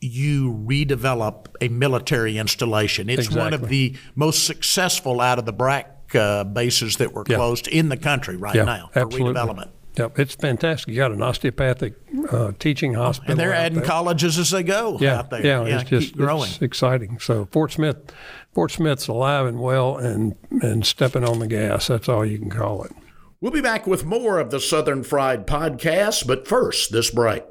you 0.00 0.52
redevelop 0.68 1.46
a 1.60 1.68
military 1.68 2.36
installation. 2.36 3.08
It's 3.08 3.30
one 3.30 3.54
of 3.54 3.68
the 3.68 3.96
most 4.16 4.44
successful 4.44 5.20
out 5.20 5.38
of 5.38 5.46
the 5.46 5.52
BRAC 5.52 5.86
uh, 6.14 6.44
bases 6.44 6.96
that 6.96 7.12
were 7.12 7.24
Yeah. 7.28 7.36
closed 7.36 7.68
in 7.68 7.90
the 7.90 7.96
country 7.96 8.36
right 8.36 8.54
Yeah, 8.56 8.64
now 8.64 8.90
for 8.92 8.98
absolutely. 9.02 9.34
redevelopment. 9.40 9.70
Yep, 9.96 10.18
it's 10.18 10.34
fantastic. 10.34 10.88
You 10.88 10.96
got 10.96 11.12
an 11.12 11.22
osteopathic 11.22 11.94
uh, 12.30 12.50
teaching 12.58 12.94
hospital, 12.94 13.30
And 13.30 13.38
they're 13.40 13.52
out 13.52 13.60
adding 13.66 13.78
there. 13.78 13.86
colleges 13.86 14.38
as 14.38 14.50
they 14.50 14.64
go 14.64 14.98
yeah, 15.00 15.20
out 15.20 15.30
there. 15.30 15.44
Yeah, 15.44 15.62
it's 15.64 15.88
just 15.88 16.08
keep 16.08 16.16
growing. 16.16 16.50
It's 16.50 16.60
exciting. 16.62 17.20
So 17.20 17.46
Fort 17.52 17.70
Smith, 17.70 17.96
Fort 18.52 18.72
Smith's 18.72 19.06
alive 19.06 19.46
and 19.46 19.60
well, 19.60 19.96
and 19.96 20.34
and 20.62 20.84
stepping 20.84 21.22
on 21.24 21.38
the 21.38 21.46
gas. 21.46 21.86
That's 21.86 22.08
all 22.08 22.26
you 22.26 22.38
can 22.38 22.50
call 22.50 22.82
it. 22.82 22.92
We'll 23.40 23.52
be 23.52 23.60
back 23.60 23.86
with 23.86 24.04
more 24.04 24.38
of 24.40 24.50
the 24.50 24.58
Southern 24.58 25.04
Fried 25.04 25.46
Podcast, 25.46 26.26
but 26.26 26.48
first, 26.48 26.90
this 26.90 27.10
break. 27.10 27.44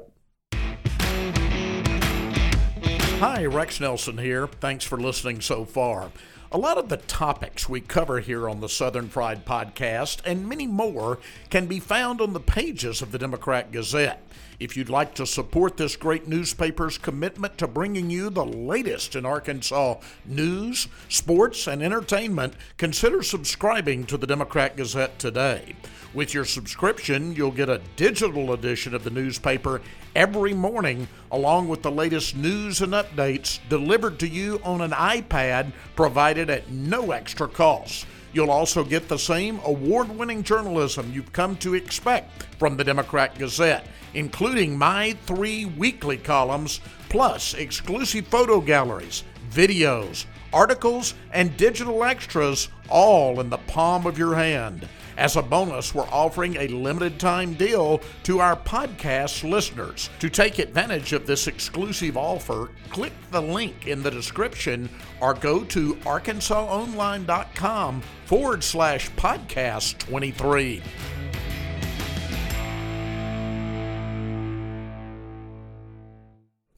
Hi, 3.20 3.46
Rex 3.46 3.80
Nelson 3.80 4.18
here. 4.18 4.46
Thanks 4.46 4.84
for 4.84 4.98
listening 4.98 5.40
so 5.40 5.64
far. 5.64 6.10
A 6.54 6.64
lot 6.64 6.78
of 6.78 6.88
the 6.88 6.98
topics 6.98 7.68
we 7.68 7.80
cover 7.80 8.20
here 8.20 8.48
on 8.48 8.60
the 8.60 8.68
Southern 8.68 9.08
Fried 9.08 9.44
Podcast 9.44 10.20
and 10.24 10.48
many 10.48 10.68
more 10.68 11.18
can 11.50 11.66
be 11.66 11.80
found 11.80 12.20
on 12.20 12.32
the 12.32 12.38
pages 12.38 13.02
of 13.02 13.10
the 13.10 13.18
Democrat 13.18 13.72
Gazette. 13.72 14.22
If 14.60 14.76
you'd 14.76 14.88
like 14.88 15.14
to 15.16 15.26
support 15.26 15.76
this 15.76 15.96
great 15.96 16.28
newspaper's 16.28 16.96
commitment 16.96 17.58
to 17.58 17.66
bringing 17.66 18.08
you 18.08 18.30
the 18.30 18.44
latest 18.44 19.16
in 19.16 19.26
Arkansas 19.26 19.96
news, 20.24 20.86
sports, 21.08 21.66
and 21.66 21.82
entertainment, 21.82 22.54
consider 22.76 23.22
subscribing 23.22 24.06
to 24.06 24.16
the 24.16 24.28
Democrat 24.28 24.76
Gazette 24.76 25.18
today. 25.18 25.74
With 26.14 26.32
your 26.32 26.44
subscription, 26.44 27.34
you'll 27.34 27.50
get 27.50 27.68
a 27.68 27.80
digital 27.96 28.52
edition 28.52 28.94
of 28.94 29.02
the 29.02 29.10
newspaper 29.10 29.82
every 30.14 30.54
morning, 30.54 31.08
along 31.32 31.68
with 31.68 31.82
the 31.82 31.90
latest 31.90 32.36
news 32.36 32.80
and 32.80 32.92
updates 32.92 33.58
delivered 33.68 34.20
to 34.20 34.28
you 34.28 34.60
on 34.62 34.80
an 34.80 34.92
iPad 34.92 35.72
provided 35.96 36.48
at 36.48 36.70
no 36.70 37.10
extra 37.10 37.48
cost. 37.48 38.06
You'll 38.32 38.52
also 38.52 38.84
get 38.84 39.08
the 39.08 39.18
same 39.18 39.60
award 39.64 40.08
winning 40.08 40.44
journalism 40.44 41.12
you've 41.12 41.32
come 41.32 41.56
to 41.56 41.74
expect 41.74 42.44
from 42.58 42.76
the 42.76 42.84
Democrat 42.84 43.36
Gazette, 43.36 43.86
including 44.14 44.78
my 44.78 45.16
three 45.26 45.64
weekly 45.64 46.16
columns, 46.16 46.80
plus 47.08 47.54
exclusive 47.54 48.26
photo 48.26 48.60
galleries, 48.60 49.24
videos, 49.50 50.26
articles, 50.52 51.14
and 51.32 51.56
digital 51.56 52.04
extras, 52.04 52.68
all 52.88 53.40
in 53.40 53.50
the 53.50 53.58
palm 53.58 54.06
of 54.06 54.18
your 54.18 54.34
hand. 54.34 54.88
As 55.16 55.36
a 55.36 55.42
bonus, 55.42 55.94
we're 55.94 56.08
offering 56.08 56.56
a 56.56 56.66
limited 56.68 57.20
time 57.20 57.54
deal 57.54 58.00
to 58.24 58.40
our 58.40 58.56
podcast 58.56 59.48
listeners. 59.48 60.10
To 60.18 60.28
take 60.28 60.58
advantage 60.58 61.12
of 61.12 61.24
this 61.26 61.46
exclusive 61.46 62.16
offer, 62.16 62.70
click 62.90 63.12
the 63.30 63.40
link 63.40 63.86
in 63.86 64.02
the 64.02 64.10
description 64.10 64.88
or 65.20 65.34
go 65.34 65.62
to 65.64 65.94
arkansasonline.com 65.96 68.02
forward 68.26 68.64
slash 68.64 69.10
podcast 69.12 69.98
23. 69.98 70.82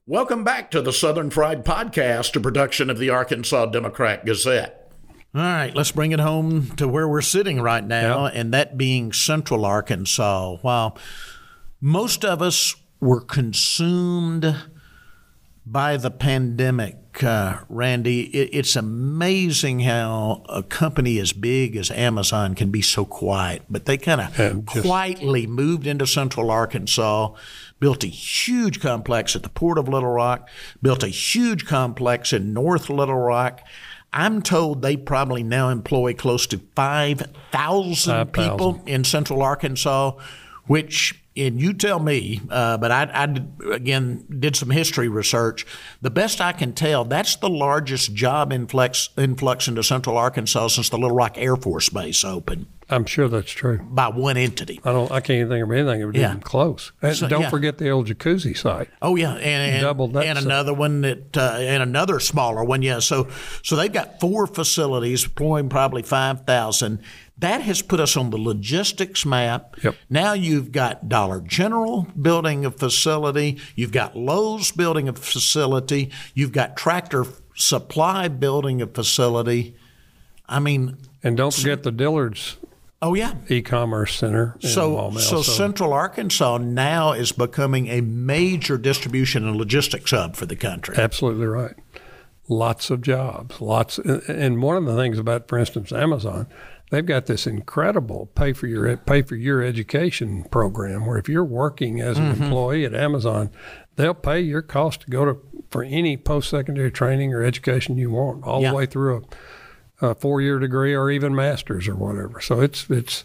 Welcome 0.09 0.45
back 0.45 0.71
to 0.71 0.81
the 0.81 0.93
Southern 0.93 1.31
Fried 1.31 1.65
Podcast, 1.65 2.37
a 2.37 2.41
production 2.41 2.91
of 2.91 2.99
the 2.99 3.11
Arkansas 3.11 3.67
Democrat 3.67 4.25
Gazette. 4.25 4.89
All 5.35 5.41
right, 5.41 5.75
let's 5.75 5.91
bring 5.91 6.13
it 6.13 6.21
home 6.21 6.69
to 6.77 6.87
where 6.87 7.09
we're 7.09 7.23
sitting 7.23 7.61
right 7.61 7.85
now, 7.85 8.27
and 8.27 8.55
that 8.55 8.79
being 8.79 9.13
Central 9.13 9.65
Arkansas. 9.65 10.59
While 10.63 10.97
most 11.81 12.25
of 12.25 12.41
us 12.41 12.77
were 13.01 13.21
consumed 13.21 14.55
by 15.67 15.97
the 15.97 16.13
pandemic, 16.13 17.25
uh, 17.25 17.59
Randy, 17.69 18.23
it, 18.27 18.51
it's 18.53 18.77
amazing 18.77 19.81
how 19.81 20.45
a 20.49 20.63
company 20.63 21.19
as 21.19 21.33
big 21.33 21.77
as 21.77 21.91
Amazon 21.91 22.55
can 22.55 22.71
be 22.71 22.81
so 22.81 23.05
quiet. 23.05 23.63
But 23.69 23.85
they 23.85 23.99
kind 23.99 24.21
of 24.21 24.65
quietly 24.67 25.47
moved 25.47 25.87
into 25.87 26.07
Central 26.07 26.53
Arkansas, 26.53 27.35
built 27.81 28.05
a 28.05 28.09
huge 28.09 28.81
complex 28.81 29.35
at 29.35 29.43
the 29.43 29.49
Port 29.49 29.77
of 29.77 29.89
Little 29.89 30.11
Rock, 30.13 30.49
built 30.81 31.03
a 31.03 31.09
huge 31.09 31.67
complex 31.67 32.33
in 32.33 32.55
North 32.55 32.89
Little 32.89 33.19
Rock. 33.19 33.61
I'm 34.13 34.43
told 34.43 34.83
they 34.83 34.97
probably 34.97 35.43
now 35.43 35.69
employ 35.69 36.15
close 36.15 36.47
to 36.47 36.61
5,000 36.77 37.29
5,000. 37.51 38.33
people 38.33 38.83
in 38.87 39.03
Central 39.03 39.43
Arkansas, 39.43 40.13
which, 40.67 41.26
and 41.37 41.61
you 41.61 41.73
tell 41.75 41.99
me, 41.99 42.41
uh, 42.51 42.77
but 42.79 42.91
I, 42.91 43.11
I 43.13 43.27
did- 43.27 43.53
again 43.73 44.25
did 44.39 44.57
some 44.57 44.71
history 44.71 45.09
research. 45.09 45.67
The 46.01 46.11
best 46.11 46.41
I 46.41 46.53
can 46.53 46.73
tell, 46.73 47.05
that's 47.05 47.37
the 47.37 47.49
largest 47.49 48.15
job 48.15 48.53
influx, 48.53 49.11
influx 49.17 49.69
into 49.69 49.83
Central 49.83 50.17
Arkansas 50.17 50.69
since 50.69 50.89
the 50.89 50.97
Little 50.99 51.17
Rock 51.17 51.37
Air 51.37 51.57
Force 51.57 51.89
Base 51.89 52.25
opened 52.25 52.67
I'm 52.89 53.05
sure 53.05 53.29
that's 53.29 53.51
true. 53.51 53.81
by 53.83 54.09
one 54.09 54.37
entity. 54.37 54.81
I 54.85 54.93
don't. 54.93 55.11
I 55.11 55.21
can't 55.21 55.49
think 55.51 55.65
of 55.65 55.73
anything 55.73 56.01
that 56.01 56.07
was 56.07 56.17
Yeah. 56.17 56.29
even 56.31 56.41
close. 56.41 56.93
And 57.03 57.17
So, 57.17 57.27
don't 57.29 57.43
yeah. 57.43 57.51
forget 57.51 57.79
the 57.79 57.91
old 57.91 58.07
jacuzzi 58.07 58.57
site. 58.57 58.89
Oh 59.03 59.17
yeah, 59.17 59.33
and 59.35 59.43
and, 59.75 59.81
Doubled 59.83 60.13
that 60.13 60.25
and 60.27 60.39
another 60.39 60.73
one 60.73 61.01
that 61.01 61.37
uh, 61.37 61.57
and 61.59 61.83
another 61.83 62.21
smaller 62.21 62.63
one. 62.63 62.83
Yeah, 62.83 63.01
so 63.01 63.29
so 63.63 63.75
they've 63.75 63.93
got 63.93 64.21
four 64.21 64.47
facilities 64.47 65.25
employing 65.25 65.69
probably 65.69 66.03
five 66.03 66.47
thousand. 66.47 67.01
That 67.39 67.61
has 67.63 67.83
put 67.83 68.01
us 68.01 68.17
on 68.17 68.31
the 68.31 68.39
logistics 68.39 69.27
map. 69.27 69.77
Yep. 69.83 69.95
Now 70.09 70.33
you've 70.33 70.73
got 70.73 71.09
Dollar 71.09 71.41
General 71.43 72.07
building 72.21 72.65
a 72.65 72.71
facility. 72.71 73.59
You've 73.75 73.93
got 73.93 74.17
Lowe's 74.17 74.71
building 74.71 75.09
a 75.09 75.13
facility. 75.13 76.11
You've 76.35 76.53
got 76.53 76.77
Tractor 76.77 77.27
Supply 77.55 78.29
building 78.29 78.81
a 78.81 78.87
facility. 78.87 79.77
I 80.49 80.61
mean, 80.61 80.97
And 81.23 81.37
don't 81.37 81.53
forget 81.53 81.83
the 81.83 81.91
Dillard's 81.91 82.57
oh 83.03 83.15
yeah. 83.15 83.35
e-commerce 83.49 84.15
center. 84.17 84.57
in 84.63 84.69
So, 84.69 84.93
Maumelle. 84.97 85.21
so 85.21 85.43
Central 85.43 85.93
Arkansas 85.93 86.59
now 86.59 87.13
is 87.13 87.33
becoming 87.33 87.89
a 87.89 88.01
major 88.01 88.79
distribution 88.79 89.47
and 89.47 89.57
logistics 89.57 90.11
hub 90.11 90.37
for 90.37 90.47
the 90.47 90.57
country. 90.57 90.97
Absolutely 90.99 91.47
right. 91.47 91.75
Lots 92.49 92.91
of 92.91 93.01
jobs, 93.03 93.61
lots. 93.61 93.99
And 93.99 94.63
one 94.63 94.77
of 94.77 94.85
the 94.85 94.95
things 94.97 95.19
about, 95.19 95.49
for 95.49 95.59
instance, 95.59 95.91
Amazon, 95.91 96.47
they've 96.91 97.05
got 97.05 97.27
this 97.27 97.45
incredible 97.45 98.27
pay 98.37 98.53
for 98.53 98.69
your 98.69 98.97
pay 98.99 99.23
for 99.23 99.35
your 99.35 99.63
education 99.65 100.45
program, 100.45 101.07
where 101.07 101.19
if 101.19 101.29
you're 101.29 101.45
working 101.45 102.01
as 102.01 102.17
Mm-hmm. 102.19 102.41
an 102.41 102.43
employee 102.45 102.85
at 102.85 102.95
Amazon, 102.95 103.51
they'll 103.97 104.15
pay 104.15 104.41
your 104.41 104.63
cost 104.63 105.01
to 105.03 105.11
go 105.11 105.25
to 105.25 105.37
for 105.71 105.83
any 105.83 106.17
post 106.17 106.49
secondary 106.49 106.93
training 106.93 107.35
or 107.35 107.43
education 107.43 107.99
you 107.99 108.11
want, 108.13 108.45
all 108.45 108.63
Yeah. 108.63 108.71
the 108.71 108.77
way 108.77 108.87
through 108.87 109.17
a, 109.17 109.21
a 110.01 110.15
four 110.15 110.41
year 110.41 110.59
degree 110.59 110.95
or 110.95 111.11
even 111.11 111.35
masters 111.35 111.89
or 111.89 111.97
whatever. 111.97 112.41
So 112.41 112.61
it's 112.61 112.89
it's 112.91 113.25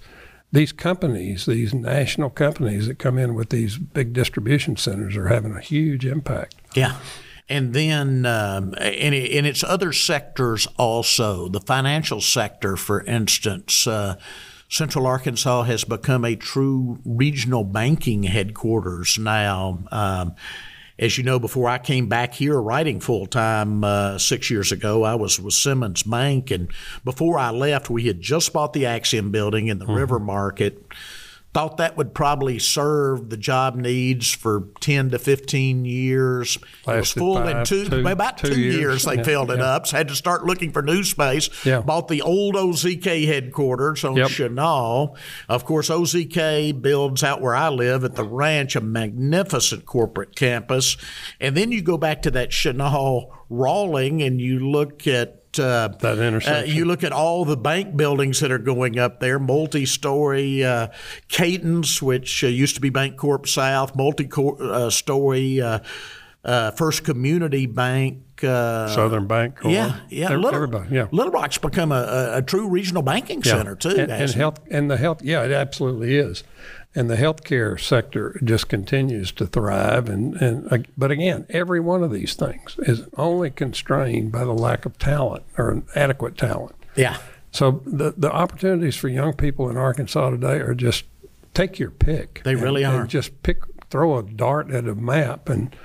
these 0.51 0.71
companies, 0.71 1.45
these 1.45 1.73
national 1.73 2.29
companies 2.29 2.88
that 2.88 2.99
come 2.99 3.17
in 3.17 3.36
with 3.36 3.49
these 3.49 3.77
big 3.77 4.13
distribution 4.13 4.75
centers, 4.75 5.15
are 5.15 5.27
having 5.27 5.55
a 5.55 5.62
huge 5.62 6.05
impact. 6.05 6.55
Yeah. 6.75 6.97
And 7.47 7.73
then, 7.73 8.25
um, 8.25 8.73
and, 8.77 9.15
it, 9.15 9.36
and 9.38 9.45
it's 9.45 9.63
other 9.63 9.91
sectors 9.91 10.67
also. 10.77 11.47
The 11.47 11.60
financial 11.60 12.21
sector, 12.21 12.77
for 12.77 13.01
instance, 13.03 13.88
uh, 13.88 14.15
Central 14.69 15.05
Arkansas 15.05 15.63
has 15.63 15.84
become 15.84 16.23
a 16.23 16.36
true 16.36 16.99
regional 17.03 17.65
banking 17.65 18.23
headquarters 18.23 19.17
now. 19.17 19.84
Um, 19.91 20.36
as 20.99 21.17
you 21.17 21.23
know, 21.23 21.39
before 21.39 21.69
I 21.69 21.77
came 21.77 22.08
back 22.08 22.34
here 22.34 22.60
writing 22.62 22.99
full 22.99 23.25
time 23.25 23.84
uh, 23.84 24.17
six 24.17 24.49
years 24.49 24.71
ago, 24.71 25.04
I 25.04 25.15
was 25.15 25.39
with 25.39 25.54
Simmons 25.54 26.04
Bank. 26.04 26.51
And 26.51 26.71
before 27.04 27.39
I 27.39 27.49
left, 27.49 27.89
we 27.89 28.04
had 28.08 28.21
just 28.21 28.54
bought 28.54 28.73
the 28.73 28.84
Acxiom 28.84 29.32
building 29.32 29.67
in 29.67 29.80
the 29.80 29.88
River 29.88 30.19
Market. 30.19 30.84
Thought 31.53 31.77
that 31.77 31.97
would 31.97 32.13
probably 32.13 32.59
serve 32.59 33.29
the 33.29 33.35
job 33.35 33.75
needs 33.75 34.31
for 34.31 34.69
10 34.79 35.09
to 35.09 35.19
15 35.19 35.83
years. 35.83 36.55
it 36.55 36.61
was 36.87 36.87
Lasted 36.87 37.19
full 37.19 37.37
in 37.39 37.43
five, 37.53 37.67
two, 37.67 37.89
two- 37.89 38.07
about 38.07 38.37
two, 38.37 38.51
two 38.53 38.59
years. 38.61 38.75
years. 38.77 39.03
they 39.03 39.15
Yeah, 39.17 39.23
filled 39.23 39.51
it 39.51 39.59
yeah. 39.59 39.65
up. 39.65 39.85
So 39.85 39.97
had 39.97 40.07
to 40.07 40.15
start 40.15 40.45
looking 40.45 40.71
for 40.71 40.81
new 40.81 41.03
space. 41.03 41.49
Yeah. 41.65 41.81
Bought 41.81 42.07
the 42.07 42.21
old 42.21 42.55
OZK 42.55 43.25
headquarters 43.25 44.05
on 44.05 44.15
Yep. 44.15 44.29
Chenal. 44.29 45.17
Of 45.49 45.65
course, 45.65 45.89
OZK 45.89 46.71
builds 46.81 47.21
out 47.21 47.41
where 47.41 47.53
I 47.55 47.67
live 47.67 48.05
at 48.05 48.15
the 48.15 48.23
ranch, 48.23 48.77
a 48.77 48.81
magnificent 48.81 49.85
corporate 49.85 50.37
campus. 50.37 50.95
And 51.41 51.57
then 51.57 51.73
you 51.73 51.81
go 51.81 51.97
back 51.97 52.21
to 52.21 52.31
that 52.31 52.51
Chenal 52.51 53.25
Rahling 53.51 54.25
and 54.25 54.39
you 54.39 54.71
look 54.71 55.05
at 55.05 55.40
uh, 55.59 55.89
That 55.99 56.19
intersection. 56.19 56.69
uh, 56.69 56.73
you 56.73 56.85
look 56.85 57.03
at 57.03 57.11
all 57.11 57.45
the 57.45 57.57
bank 57.57 57.95
buildings 57.97 58.39
that 58.39 58.51
are 58.51 58.57
going 58.57 58.97
up 58.99 59.19
there, 59.19 59.39
multi-story 59.39 60.63
uh, 60.63 60.87
Cadence, 61.27 62.01
which 62.01 62.43
uh, 62.43 62.47
used 62.47 62.75
to 62.75 62.81
be 62.81 62.91
BancorpSouth, 62.91 63.95
multi-story 63.95 65.61
uh, 65.61 65.79
uh, 66.43 66.71
First 66.71 67.03
Community 67.03 67.65
Bank, 67.65 68.23
Uh, 68.43 68.88
Southern 68.88 69.27
Bank. 69.27 69.63
Or 69.65 69.69
yeah, 69.71 69.99
yeah. 70.10 70.30
Little, 70.36 70.56
everybody. 70.56 70.95
Yeah. 70.95 71.08
Little 71.12 71.32
Rock's 71.32 71.58
become 71.58 71.91
a, 71.91 71.95
a, 72.34 72.38
a 72.38 72.41
true 72.41 72.67
regional 72.67 73.01
banking 73.04 73.41
Yeah. 73.43 73.51
center 73.58 73.75
too. 73.75 73.89
and, 73.89 74.12
and 74.12 74.32
health 74.32 74.60
and 74.69 74.89
the 74.91 74.97
health 74.97 75.21
yeah 75.23 75.43
it 75.43 75.51
absolutely 75.51 76.15
is 76.17 76.43
and 76.93 77.10
the 77.10 77.15
healthcare 77.15 77.80
sector 77.80 78.38
just 78.43 78.67
continues 78.67 79.32
to 79.34 79.45
thrive 79.47 80.10
and 80.10 80.36
and 80.36 80.71
uh, 80.71 80.77
but 80.97 81.10
again 81.12 81.45
every 81.49 81.80
one 81.80 82.04
of 82.04 82.12
these 82.12 82.34
things 82.36 82.75
is 82.80 83.04
only 83.17 83.49
constrained 83.49 84.32
by 84.32 84.43
the 84.43 84.51
lack 84.54 84.86
of 84.86 84.97
talent 84.97 85.43
or 85.58 85.84
adequate 85.95 86.38
talent 86.38 86.75
Yeah. 86.95 87.17
so 87.51 87.82
the 87.86 88.13
the 88.17 88.32
opportunities 88.32 88.95
for 88.95 89.08
young 89.08 89.34
people 89.34 89.69
in 89.69 89.77
Arkansas 89.77 90.32
today 90.32 90.60
are 90.60 90.73
just 90.73 91.06
take 91.54 91.80
your 91.80 91.91
pick 91.91 92.41
They 92.43 92.54
and- 92.54 92.62
really 92.62 92.84
and 92.84 92.93
are. 92.95 93.06
just 93.08 93.41
pick 93.43 93.60
throw 93.89 94.17
a 94.17 94.23
dart 94.23 94.71
at 94.71 94.88
a 94.88 94.95
map 94.95 95.49
and 95.49 95.75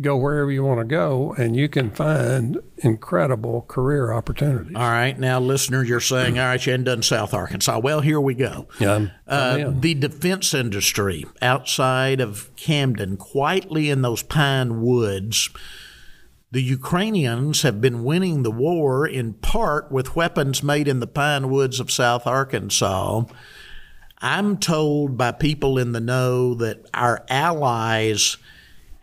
go 0.00 0.16
wherever 0.16 0.50
you 0.50 0.64
want 0.64 0.80
to 0.80 0.84
go 0.84 1.34
and 1.38 1.56
you 1.56 1.68
can 1.68 1.90
find 1.90 2.58
incredible 2.78 3.62
career 3.68 4.12
opportunities 4.12 4.74
All 4.74 4.90
right. 4.90 5.18
Now, 5.18 5.40
listener, 5.40 5.82
you're 5.82 6.00
saying, 6.00 6.38
all 6.38 6.46
right, 6.46 6.64
you 6.64 6.72
hadn't 6.72 6.84
done 6.84 7.02
South 7.02 7.32
Arkansas. 7.32 7.78
Well, 7.78 8.00
here 8.00 8.20
we 8.20 8.34
go. 8.34 8.68
yeah 8.78 9.06
Uh, 9.26 9.70
the 9.70 9.94
defense 9.94 10.52
industry 10.52 11.24
outside 11.40 12.20
of 12.20 12.54
Camden, 12.56 13.16
quietly 13.16 13.90
in 13.90 14.02
those 14.02 14.22
pine 14.22 14.82
woods, 14.82 15.50
the 16.50 16.62
Ukrainians 16.62 17.62
have 17.62 17.80
been 17.80 18.04
winning 18.04 18.42
the 18.42 18.50
war 18.50 19.06
in 19.06 19.34
part 19.34 19.90
with 19.90 20.14
weapons 20.14 20.62
made 20.62 20.86
in 20.86 21.00
the 21.00 21.06
pine 21.06 21.50
woods 21.50 21.80
of 21.80 21.90
South 21.90 22.26
Arkansas. 22.26 23.24
I'm 24.18 24.58
told 24.58 25.18
by 25.18 25.32
people 25.32 25.78
in 25.78 25.92
the 25.92 26.00
know 26.00 26.54
that 26.54 26.88
our 26.94 27.24
allies 27.28 28.36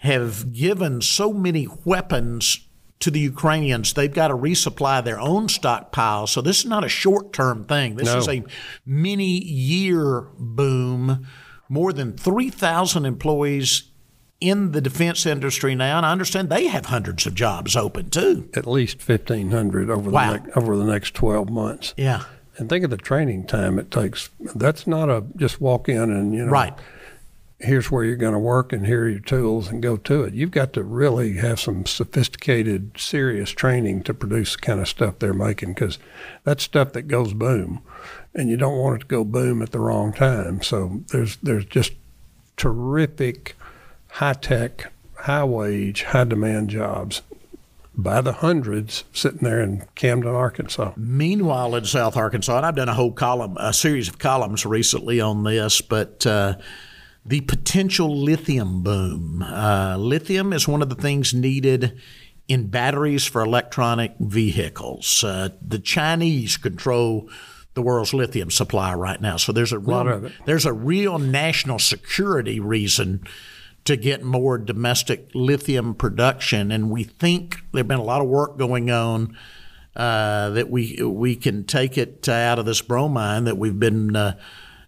have 0.01 0.51
given 0.53 1.01
so 1.01 1.31
many 1.33 1.67
weapons 1.85 2.67
to 2.99 3.09
the 3.09 3.19
Ukrainians, 3.19 3.93
they've 3.93 4.13
got 4.13 4.27
to 4.27 4.35
resupply 4.35 5.03
their 5.03 5.19
own 5.19 5.49
stockpile. 5.49 6.27
So 6.27 6.41
this 6.41 6.59
is 6.59 6.65
not 6.65 6.83
a 6.83 6.89
short 6.89 7.33
term 7.33 7.63
thing. 7.65 7.95
This 7.95 8.05
No. 8.07 8.17
is 8.19 8.27
a 8.27 8.43
many 8.85 9.43
year 9.43 10.27
boom. 10.37 11.25
More 11.69 11.93
than 11.93 12.13
3,000 12.17 13.05
employees 13.05 13.83
in 14.39 14.71
the 14.71 14.81
defense 14.81 15.25
industry 15.25 15.75
now, 15.75 15.97
and 15.97 16.05
I 16.05 16.11
understand 16.11 16.49
they 16.49 16.67
have 16.67 16.87
hundreds 16.87 17.25
of 17.27 17.33
jobs 17.35 17.75
open 17.75 18.09
too. 18.09 18.49
at 18.55 18.65
least 18.67 18.99
fifteen 19.01 19.51
hundred 19.51 19.89
over 19.91 20.09
the 20.09 20.15
Wow. 20.15 20.31
next, 20.33 20.57
over 20.57 20.75
the 20.75 20.83
next 20.83 21.13
twelve 21.13 21.49
months. 21.49 21.93
Yeah. 21.95 22.23
And 22.57 22.67
think 22.67 22.83
of 22.83 22.89
the 22.89 22.97
training 22.97 23.45
time 23.45 23.77
it 23.79 23.91
takes. 23.91 24.29
That's 24.55 24.85
not 24.87 25.09
a 25.09 25.23
just 25.37 25.61
walk 25.61 25.87
in 25.87 26.11
and 26.11 26.33
you 26.33 26.45
know 26.45 26.51
Right. 26.51 26.73
Here's 27.63 27.91
where 27.91 28.03
you're 28.03 28.15
going 28.15 28.33
to 28.33 28.39
work 28.39 28.73
and 28.73 28.85
here 28.85 29.03
are 29.03 29.09
your 29.09 29.19
tools 29.19 29.69
and 29.69 29.81
go 29.81 29.97
to 29.97 30.23
it. 30.23 30.33
You've 30.33 30.51
got 30.51 30.73
to 30.73 30.83
really 30.83 31.37
have 31.37 31.59
some 31.59 31.85
sophisticated, 31.85 32.91
serious 32.97 33.51
training 33.51 34.03
to 34.03 34.13
produce 34.13 34.55
the 34.55 34.61
kind 34.61 34.79
of 34.79 34.87
stuff 34.87 35.19
they're 35.19 35.33
making 35.33 35.73
because 35.73 35.97
that's 36.43 36.63
stuff 36.63 36.93
that 36.93 37.03
goes 37.03 37.33
boom, 37.33 37.81
and 38.33 38.49
you 38.49 38.57
don't 38.57 38.77
want 38.77 38.97
it 38.97 38.99
to 38.99 39.05
go 39.05 39.23
boom 39.23 39.61
at 39.61 39.71
the 39.71 39.79
wrong 39.79 40.13
time. 40.13 40.61
So 40.61 41.01
there's 41.07 41.37
there's 41.37 41.65
just 41.65 41.93
terrific, 42.57 43.55
high 44.09 44.33
tech, 44.33 44.91
high 45.15 45.43
wage, 45.43 46.03
high 46.03 46.25
demand 46.25 46.69
jobs 46.69 47.21
by 47.95 48.21
the 48.21 48.33
hundreds 48.33 49.03
sitting 49.13 49.41
there 49.41 49.61
in 49.61 49.85
Camden, 49.95 50.33
Arkansas. 50.33 50.93
Meanwhile, 50.95 51.75
in 51.75 51.85
South 51.85 52.15
Arkansas, 52.15 52.57
and 52.57 52.65
I've 52.65 52.75
done 52.75 52.89
a 52.89 52.93
whole 52.93 53.11
column, 53.11 53.57
a 53.57 53.73
series 53.73 54.07
of 54.07 54.17
columns 54.17 54.65
recently 54.65 55.19
on 55.19 55.43
this, 55.43 55.81
but 55.81 56.25
uh, 56.25 56.55
the 57.25 57.41
potential 57.41 58.15
lithium 58.17 58.81
boom. 58.83 59.43
Uh, 59.43 59.95
lithium 59.97 60.53
is 60.53 60.67
one 60.67 60.81
of 60.81 60.89
the 60.89 60.95
things 60.95 61.33
needed 61.33 61.99
in 62.47 62.67
batteries 62.67 63.25
for 63.25 63.41
electronic 63.41 64.13
vehicles. 64.19 65.23
Uh, 65.23 65.49
the 65.65 65.79
Chinese 65.79 66.57
control 66.57 67.29
the 67.73 67.81
world's 67.81 68.13
lithium 68.13 68.51
supply 68.51 68.93
right 68.93 69.21
now, 69.21 69.37
so 69.37 69.53
there's 69.53 69.71
a 69.71 69.79
real, 69.79 70.29
there's 70.45 70.65
a 70.65 70.73
real 70.73 71.17
national 71.19 71.79
security 71.79 72.59
reason 72.59 73.23
to 73.85 73.95
get 73.95 74.23
more 74.23 74.57
domestic 74.57 75.29
lithium 75.33 75.95
production, 75.95 76.69
and 76.69 76.89
we 76.91 77.05
think 77.05 77.59
there's 77.71 77.87
been 77.87 77.97
a 77.97 78.03
lot 78.03 78.19
of 78.21 78.27
work 78.27 78.57
going 78.57 78.91
on 78.91 79.37
uh, 79.95 80.49
that 80.49 80.69
we 80.69 81.01
we 81.01 81.35
can 81.35 81.63
take 81.63 81.97
it 81.97 82.27
out 82.27 82.59
of 82.59 82.65
this 82.65 82.81
bromine 82.81 83.45
that 83.45 83.57
we've 83.57 83.79
been. 83.79 84.15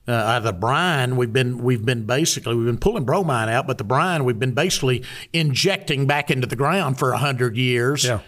Uh, 0.07 0.11
uh, 0.11 0.15
out 0.15 0.37
of 0.37 0.43
the 0.43 0.53
brine, 0.53 1.15
we've 1.15 1.31
been 1.33 1.59
we've 1.63 1.85
been 1.85 2.05
basically 2.05 2.55
we've 2.55 2.65
been 2.65 2.77
pulling 2.77 3.05
bromine 3.05 3.49
out, 3.49 3.65
but 3.67 3.77
the 3.77 3.83
brine 3.83 4.25
we've 4.25 4.39
been 4.39 4.53
basically 4.53 5.03
injecting 5.31 6.05
back 6.07 6.29
into 6.31 6.47
the 6.47 6.55
ground 6.55 6.99
for 6.99 7.11
a 7.11 7.17
hundred 7.17 7.55
years. 7.57 8.03
Yeah. 8.03 8.19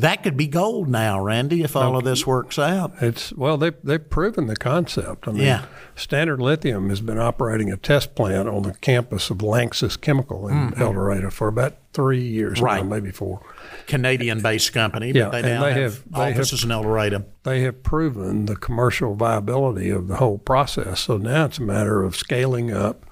That 0.00 0.22
could 0.22 0.36
be 0.36 0.46
gold 0.46 0.88
now, 0.88 1.20
Randy, 1.20 1.64
if 1.64 1.74
all 1.74 1.96
of 1.96 2.04
this 2.04 2.24
works 2.24 2.56
out. 2.56 2.92
It's 3.00 3.32
well, 3.32 3.56
they 3.56 3.70
they've 3.82 4.08
proven 4.08 4.46
the 4.46 4.54
concept. 4.54 5.26
I 5.26 5.32
mean, 5.32 5.42
Yeah. 5.42 5.64
Standard 5.96 6.40
Lithium 6.40 6.88
has 6.90 7.00
been 7.00 7.18
operating 7.18 7.72
a 7.72 7.76
test 7.76 8.14
plant 8.14 8.48
on 8.48 8.62
the 8.62 8.74
campus 8.74 9.28
of 9.30 9.38
Lanxess 9.38 10.00
Chemical 10.00 10.46
in 10.46 10.72
El 10.80 10.92
Dorado 10.92 11.30
for 11.30 11.48
about 11.48 11.78
three 11.92 12.20
years 12.22 12.58
Mm-hmm. 12.58 12.64
Right. 12.64 12.82
now, 12.84 12.88
maybe 12.90 13.10
four. 13.10 13.40
Canadian-based 13.86 14.72
company, 14.72 15.12
Yeah, 15.14 15.28
but 15.30 15.42
they 15.42 15.48
now 15.54 15.62
they 15.64 15.72
have, 15.72 15.80
have- 15.94 16.12
they 16.12 16.32
have- 16.32 16.62
in 16.64 16.70
El 16.70 16.82
Dorado. 16.82 17.24
They 17.44 17.60
have 17.62 17.82
proven 17.82 18.46
the 18.46 18.56
commercial 18.56 19.14
viability 19.14 19.90
of 19.90 20.08
the 20.08 20.16
whole 20.16 20.38
process. 20.38 21.00
So 21.00 21.16
now 21.16 21.46
it's 21.46 21.58
a 21.58 21.62
matter 21.62 22.02
of 22.02 22.14
scaling 22.16 22.72
up. 22.72 23.04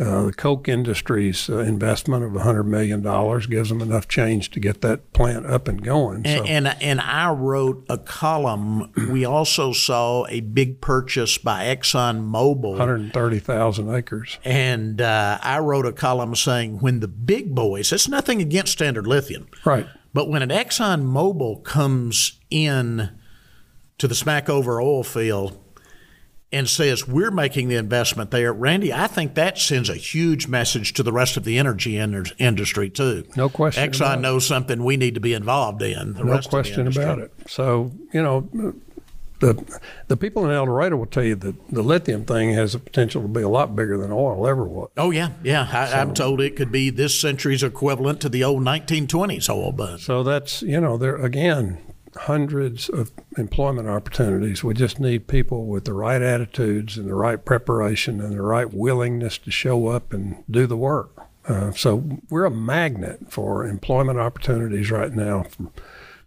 Uh, 0.00 0.26
the 0.26 0.32
Koch 0.32 0.68
Industries 0.68 1.50
uh, 1.50 1.58
investment 1.58 2.22
of 2.22 2.30
$100 2.30 2.64
million 2.66 3.02
gives 3.50 3.68
them 3.68 3.80
enough 3.80 4.06
change 4.06 4.48
to 4.52 4.60
get 4.60 4.80
that 4.82 5.12
plant 5.12 5.44
up 5.44 5.66
and 5.66 5.82
going. 5.82 6.22
So. 6.22 6.30
And, 6.44 6.68
and 6.68 6.76
and 6.80 7.00
I 7.00 7.32
wrote 7.32 7.84
a 7.88 7.98
column. 7.98 8.92
We 9.10 9.24
also 9.24 9.72
saw 9.72 10.24
a 10.28 10.38
big 10.38 10.80
purchase 10.80 11.36
by 11.36 11.64
Exxon 11.74 12.30
Mobil, 12.30 12.78
130,000 12.78 13.92
acres. 13.92 14.38
and 14.44 15.00
uh, 15.00 15.38
I 15.42 15.58
wrote 15.58 15.84
a 15.86 15.92
column 15.92 16.36
saying 16.36 16.78
when 16.78 17.00
the 17.00 17.08
big 17.08 17.52
boys. 17.54 17.92
It's 17.92 18.06
nothing 18.08 18.40
against 18.40 18.70
Standard 18.72 19.06
Lithium, 19.08 19.48
Right. 19.64 19.86
But 20.18 20.28
when 20.28 20.42
an 20.42 20.48
Exxon 20.48 21.04
Mobil 21.04 21.62
comes 21.62 22.40
in 22.50 23.08
to 23.98 24.08
the 24.08 24.16
Smackover 24.16 24.82
oil 24.82 25.04
field 25.04 25.56
and 26.50 26.68
says 26.68 27.06
we're 27.06 27.30
making 27.30 27.68
the 27.68 27.76
investment 27.76 28.32
there, 28.32 28.52
Randy, 28.52 28.92
I 28.92 29.06
think 29.06 29.36
that 29.36 29.58
sends 29.58 29.88
a 29.88 29.94
huge 29.94 30.48
message 30.48 30.94
to 30.94 31.04
the 31.04 31.12
rest 31.12 31.36
of 31.36 31.44
the 31.44 31.56
energy 31.56 31.96
industry 31.96 32.90
too. 32.90 33.28
No 33.36 33.48
question 33.48 33.88
Exxon 33.88 34.20
knows 34.20 34.44
something 34.44 34.82
we 34.82 34.96
need 34.96 35.14
to 35.14 35.20
be 35.20 35.34
involved 35.34 35.82
in. 35.82 36.14
The 36.14 36.24
No 36.24 36.32
rest 36.32 36.50
question 36.50 36.88
of 36.88 36.94
the 36.94 37.00
about 37.00 37.20
it. 37.20 37.32
So, 37.46 37.92
you 38.12 38.20
know, 38.20 38.74
the 39.40 39.80
the 40.08 40.16
people 40.16 40.44
in 40.44 40.50
El 40.50 40.66
Dorado 40.66 40.96
will 40.96 41.06
tell 41.06 41.24
you 41.24 41.34
that 41.36 41.68
the 41.70 41.82
lithium 41.82 42.24
thing 42.24 42.52
has 42.54 42.72
the 42.72 42.78
potential 42.78 43.22
to 43.22 43.28
be 43.28 43.42
a 43.42 43.48
lot 43.48 43.76
bigger 43.76 43.96
than 43.96 44.10
oil 44.12 44.46
ever 44.46 44.64
was. 44.64 44.90
Oh 44.96 45.10
yeah, 45.10 45.30
yeah. 45.42 45.68
I, 45.70 46.00
I'm 46.00 46.14
told 46.14 46.40
it 46.40 46.56
could 46.56 46.72
be 46.72 46.90
this 46.90 47.18
century's 47.18 47.62
equivalent 47.62 48.20
to 48.22 48.28
the 48.28 48.44
old 48.44 48.62
1920s 48.62 49.48
oil 49.48 49.72
buzz. 49.72 50.02
So 50.02 50.22
that's, 50.22 50.62
you 50.62 50.80
know, 50.80 50.96
there 50.96 51.16
again, 51.16 51.78
hundreds 52.16 52.88
of 52.88 53.12
employment 53.36 53.88
opportunities. 53.88 54.64
We 54.64 54.74
just 54.74 54.98
need 54.98 55.26
people 55.28 55.66
with 55.66 55.84
the 55.84 55.92
right 55.92 56.22
attitudes 56.22 56.98
and 56.98 57.08
the 57.08 57.14
right 57.14 57.44
preparation 57.44 58.20
and 58.20 58.32
the 58.32 58.42
right 58.42 58.72
willingness 58.72 59.38
to 59.38 59.50
show 59.50 59.88
up 59.88 60.12
and 60.12 60.42
do 60.50 60.66
the 60.66 60.76
work. 60.76 61.10
Uh, 61.46 61.72
so 61.72 62.04
we're 62.28 62.44
a 62.44 62.50
magnet 62.50 63.32
for 63.32 63.64
employment 63.66 64.18
opportunities 64.18 64.90
right 64.90 65.14
now 65.14 65.44
from 65.44 65.70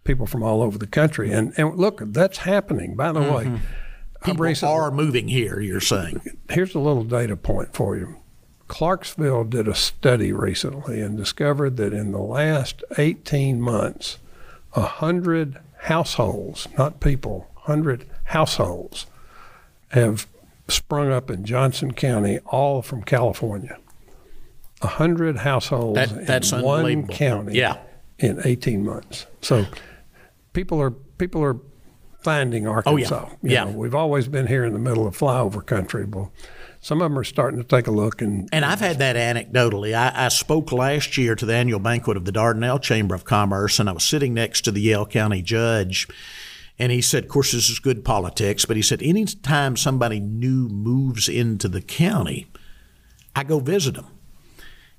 people 0.04 0.26
from 0.26 0.42
all 0.42 0.62
over 0.62 0.78
the 0.78 0.86
country. 0.86 1.32
And, 1.32 1.52
and 1.56 1.76
look, 1.76 2.00
that's 2.06 2.38
happening. 2.38 2.96
By 2.96 3.12
the 3.12 3.20
mm-hmm. 3.20 3.54
way, 3.54 3.60
People 4.24 4.44
recently- 4.44 4.74
are 4.74 4.90
moving 4.90 5.28
here. 5.28 5.60
You're 5.60 5.80
saying? 5.80 6.20
here's 6.48 6.74
a 6.74 6.78
little 6.78 7.04
data 7.04 7.36
point 7.36 7.74
for 7.74 7.96
you. 7.96 8.16
Clarksville 8.68 9.44
did 9.44 9.68
a 9.68 9.74
study 9.74 10.32
recently 10.32 11.00
and 11.00 11.16
discovered 11.16 11.76
that 11.76 11.92
in 11.92 12.12
the 12.12 12.20
last 12.20 12.82
18 12.96 13.60
months, 13.60 14.18
100 14.72 15.58
households, 15.82 16.68
not 16.78 17.00
people, 17.00 17.50
100 17.64 18.06
households 18.24 19.06
have 19.88 20.26
sprung 20.68 21.12
up 21.12 21.30
in 21.30 21.44
Johnson 21.44 21.92
County, 21.92 22.38
all 22.46 22.80
from 22.80 23.02
California. 23.02 23.76
100 24.80 25.38
households 25.38 25.96
That- 25.96 26.26
that's 26.26 26.52
in 26.52 26.62
one 26.62 27.06
county 27.08 27.58
Yeah. 27.58 27.76
in 28.18 28.40
18 28.44 28.84
months. 28.84 29.26
So 29.42 29.66
people 30.52 30.80
are 30.80 30.90
people 30.90 31.42
are 31.42 31.56
finding 32.22 32.66
Arkansas. 32.68 33.24
Oh, 33.24 33.28
you 33.42 33.50
Oh, 33.50 33.52
Yeah. 33.52 33.64
know, 33.64 33.70
we've 33.72 33.94
always 33.94 34.28
been 34.28 34.46
here 34.46 34.64
in 34.64 34.72
the 34.72 34.78
middle 34.78 35.06
of 35.06 35.16
flyover 35.18 35.64
country. 35.64 36.04
Well, 36.04 36.32
some 36.80 37.00
of 37.02 37.10
them 37.10 37.18
are 37.18 37.24
starting 37.24 37.58
to 37.60 37.64
take 37.66 37.86
a 37.88 37.90
look 37.90 38.22
and 38.22 38.48
And 38.52 38.64
I've 38.64 38.80
had 38.80 38.98
that 38.98 39.16
anecdotally. 39.16 39.94
I, 39.94 40.26
I 40.26 40.28
spoke 40.28 40.70
last 40.72 41.18
year 41.18 41.34
to 41.34 41.44
the 41.46 41.54
annual 41.54 41.80
banquet 41.80 42.16
of 42.16 42.24
the 42.24 42.32
Dardanelle 42.32 42.80
Chamber 42.80 43.14
of 43.14 43.24
Commerce, 43.24 43.80
and 43.80 43.88
I 43.88 43.92
was 43.92 44.04
sitting 44.04 44.34
next 44.34 44.60
to 44.62 44.70
the 44.70 44.80
Yell 44.80 45.06
County 45.06 45.42
judge. 45.42 46.06
And 46.78 46.90
he 46.90 47.00
said, 47.00 47.24
of 47.24 47.28
course, 47.30 47.52
this 47.52 47.68
is 47.68 47.78
good 47.78 48.04
politics, 48.04 48.64
but 48.64 48.76
he 48.76 48.82
said, 48.82 49.02
anytime 49.02 49.76
somebody 49.76 50.18
new 50.20 50.68
moves 50.68 51.28
into 51.28 51.68
the 51.68 51.82
county, 51.82 52.46
I 53.36 53.44
go 53.44 53.58
visit 53.60 53.94
them. 53.94 54.06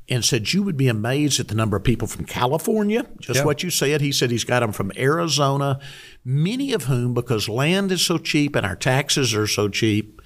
And 0.09 0.23
said 0.25 0.51
you 0.51 0.63
would 0.63 0.75
be 0.75 0.89
amazed 0.89 1.39
at 1.39 1.47
the 1.47 1.55
number 1.55 1.77
of 1.77 1.83
people 1.85 2.07
from 2.09 2.25
California, 2.25 3.05
just 3.21 3.39
Yeah. 3.39 3.45
what 3.45 3.63
you 3.63 3.69
said. 3.69 4.01
He 4.01 4.11
said 4.11 4.31
he's 4.31 4.43
got 4.43 4.59
them 4.59 4.73
from 4.73 4.91
Arizona, 4.97 5.79
many 6.25 6.73
of 6.73 6.85
whom, 6.85 7.13
because 7.13 7.47
land 7.47 7.89
is 7.91 8.01
so 8.01 8.17
cheap 8.17 8.55
and 8.55 8.65
our 8.65 8.75
taxes 8.75 9.33
are 9.33 9.47
so 9.47 9.69
cheap, 9.69 10.21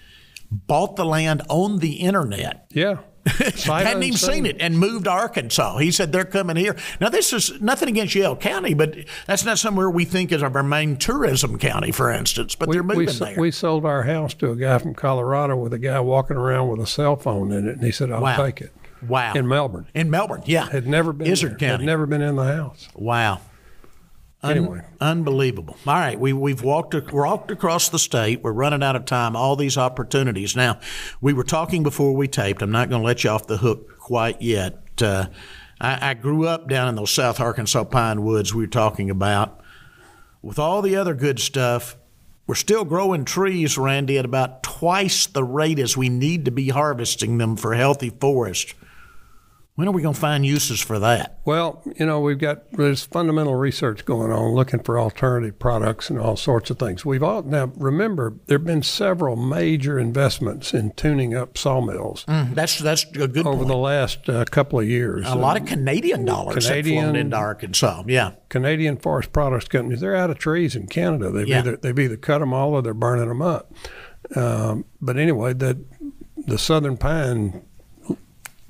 bought 0.52 0.96
the 0.96 1.06
land 1.06 1.44
on 1.48 1.78
the 1.78 1.94
internet. 1.98 2.66
Yeah. 2.72 2.98
Hadn't 3.28 4.04
even 4.04 4.18
seen 4.18 4.46
it 4.46 4.56
and 4.62 4.80
moved 4.80 5.04
to 5.04 5.12
Arkansas. 5.12 5.78
He 5.80 5.92
said 5.92 6.12
they're 6.14 6.24
coming 6.26 6.56
here. 6.56 6.76
Now, 7.02 7.10
this 7.10 7.34
is 7.34 7.60
nothing 7.62 7.90
against 7.90 8.16
Yell 8.16 8.38
County, 8.38 8.74
but 8.74 8.96
that's 9.28 9.44
not 9.44 9.60
somewhere 9.60 9.90
we 9.90 10.06
think 10.06 10.32
is 10.32 10.42
our 10.42 10.64
main 10.64 10.96
tourism 10.96 11.58
county, 11.60 11.92
for 11.92 12.10
instance. 12.10 12.56
But 12.56 12.72
they're 12.72 12.84
moving 12.84 13.06
we, 13.06 13.12
there. 13.12 13.36
we 13.38 13.52
sold 13.52 13.86
our 13.86 14.04
house 14.04 14.34
to 14.36 14.52
a 14.52 14.56
guy 14.56 14.78
from 14.80 14.94
Colorado 14.94 15.58
with 15.58 15.74
a 15.74 15.78
guy 15.80 16.00
walking 16.00 16.38
around 16.38 16.70
with 16.70 16.80
a 16.80 16.88
cell 16.88 17.16
phone 17.18 17.52
in 17.52 17.68
it, 17.68 17.76
and 17.76 17.84
he 17.84 17.92
said, 17.92 18.12
"I'll 18.12 18.22
Wow. 18.22 18.38
take 18.38 18.62
it." 18.62 18.72
Wow. 19.06 19.34
In 19.34 19.48
Melbourne, 19.48 19.88
In 19.94 20.10
Melbourne, 20.10 20.42
yeah. 20.46 20.70
had 20.70 20.88
never 20.88 21.14
been 21.14 21.28
Izard 21.28 21.52
there. 21.54 21.58
County. 21.70 21.84
Had 21.84 21.88
never 21.92 22.06
been 22.06 22.22
in 22.22 22.36
the 22.36 22.46
house. 22.46 22.88
Wow. 22.96 23.42
Un- 24.44 24.52
Anyway. 24.58 24.82
unbelievable. 25.02 25.76
All 25.88 25.94
right, 25.96 26.20
we 26.20 26.32
we've 26.32 26.62
walked 26.62 26.94
walked 27.12 27.50
across 27.52 27.90
the 27.90 27.98
state. 28.00 28.44
We're 28.44 28.52
running 28.54 28.84
out 28.84 28.96
of 28.96 29.06
time. 29.06 29.36
All 29.36 29.56
these 29.56 29.78
opportunities. 29.78 30.56
Now, 30.56 30.80
we 31.22 31.34
were 31.34 31.44
talking 31.44 31.82
before 31.84 32.14
we 32.16 32.28
taped. 32.28 32.62
I'm 32.62 32.72
not 32.72 32.90
going 32.90 33.02
to 33.02 33.06
let 33.06 33.24
you 33.24 33.32
off 33.32 33.48
the 33.48 33.58
hook 33.58 33.98
quite 34.00 34.42
yet. 34.42 35.02
Uh, 35.02 35.26
I, 35.82 36.12
I 36.12 36.14
grew 36.14 36.48
up 36.48 36.68
down 36.70 36.88
in 36.88 36.96
those 36.96 37.12
South 37.12 37.40
Arkansas 37.40 37.84
pine 37.86 38.22
woods 38.24 38.54
we 38.54 38.64
were 38.64 38.68
talking 38.68 39.10
about. 39.10 39.60
With 40.44 40.60
all 40.60 40.82
the 40.84 40.96
other 40.96 41.16
good 41.16 41.40
stuff, 41.40 41.98
we're 42.46 42.56
still 42.56 42.86
growing 42.86 43.26
trees, 43.26 43.76
Randy, 43.78 44.18
at 44.20 44.26
about 44.26 44.62
twice 44.64 45.26
the 45.26 45.44
rate 45.44 45.80
as 45.80 45.98
we 45.98 46.10
need 46.10 46.46
to 46.46 46.52
be 46.52 46.70
harvesting 46.70 47.40
them 47.40 47.58
for 47.58 47.74
healthy 47.74 48.12
forest. 48.12 48.76
When 49.78 49.88
are 49.88 49.92
we 49.92 50.02
going 50.02 50.16
to 50.16 50.20
find 50.20 50.44
uses 50.44 50.82
for 50.82 50.98
that? 50.98 51.38
Well, 51.46 51.84
you 52.00 52.06
know, 52.08 52.20
we've 52.20 52.40
got 52.40 52.72
there's 52.72 53.06
fundamental 53.06 53.54
research 53.54 54.06
going 54.06 54.32
on, 54.32 54.56
looking 54.56 54.82
for 54.82 55.00
alternative 55.00 55.60
products 55.60 56.10
and 56.10 56.18
all 56.20 56.36
sorts 56.36 56.72
of 56.72 56.80
things. 56.80 57.06
We've 57.06 57.22
all 57.22 57.44
now 57.44 57.72
remember 57.78 58.34
there 58.48 58.58
have 58.58 58.66
been 58.66 58.82
several 58.82 59.36
major 59.36 60.00
investments 60.00 60.74
in 60.74 60.94
tuning 60.94 61.36
up 61.36 61.60
sawmills 61.60 62.26
That's 62.28 62.80
that's 62.80 63.04
a 63.04 63.28
good 63.28 63.46
over 63.46 63.58
point. 63.58 63.68
the 63.68 63.78
last 63.78 64.28
uh, 64.28 64.46
couple 64.46 64.80
of 64.80 64.88
years. 64.90 65.28
A 65.28 65.36
lot 65.36 65.62
of 65.62 65.68
Canadian 65.68 66.26
dollars 66.26 66.56
have 66.68 66.84
Canadian- 66.86 67.16
into 67.16 67.38
Arkansas. 67.38 68.02
Yeah. 68.08 68.32
Canadian 68.50 68.98
forest 68.98 69.32
products 69.32 69.68
companies, 69.68 70.02
they're 70.02 70.16
out 70.16 70.32
of 70.32 70.40
trees 70.40 70.76
in 70.76 70.88
Canada. 70.88 71.30
They've 71.30 71.48
Yeah. 71.48 71.60
either 71.60 71.78
they've 71.78 72.00
either 72.00 72.18
cut 72.18 72.40
them 72.40 72.52
all 72.52 72.74
or 72.74 72.82
they're 72.82 72.96
burning 72.96 73.28
them 73.30 73.44
up. 73.44 73.72
Um, 74.36 74.86
but 75.00 75.18
anyway, 75.18 75.54
the 75.54 75.80
the 76.48 76.58
southern 76.58 76.98
pine 76.98 77.62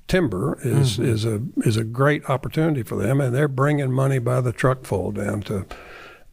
timber 0.08 0.58
is 0.62 0.98
mm-hmm. 0.98 1.06
is 1.06 1.26
a 1.26 1.42
is 1.58 1.78
a 1.78 1.84
great 1.84 2.28
opportunity 2.30 2.84
for 2.84 2.96
them, 2.96 3.22
and 3.22 3.36
they're 3.36 3.48
bringing 3.48 3.92
money 3.92 4.20
by 4.20 4.42
the 4.42 4.52
truckful 4.52 5.12
down 5.12 5.42
to 5.44 5.66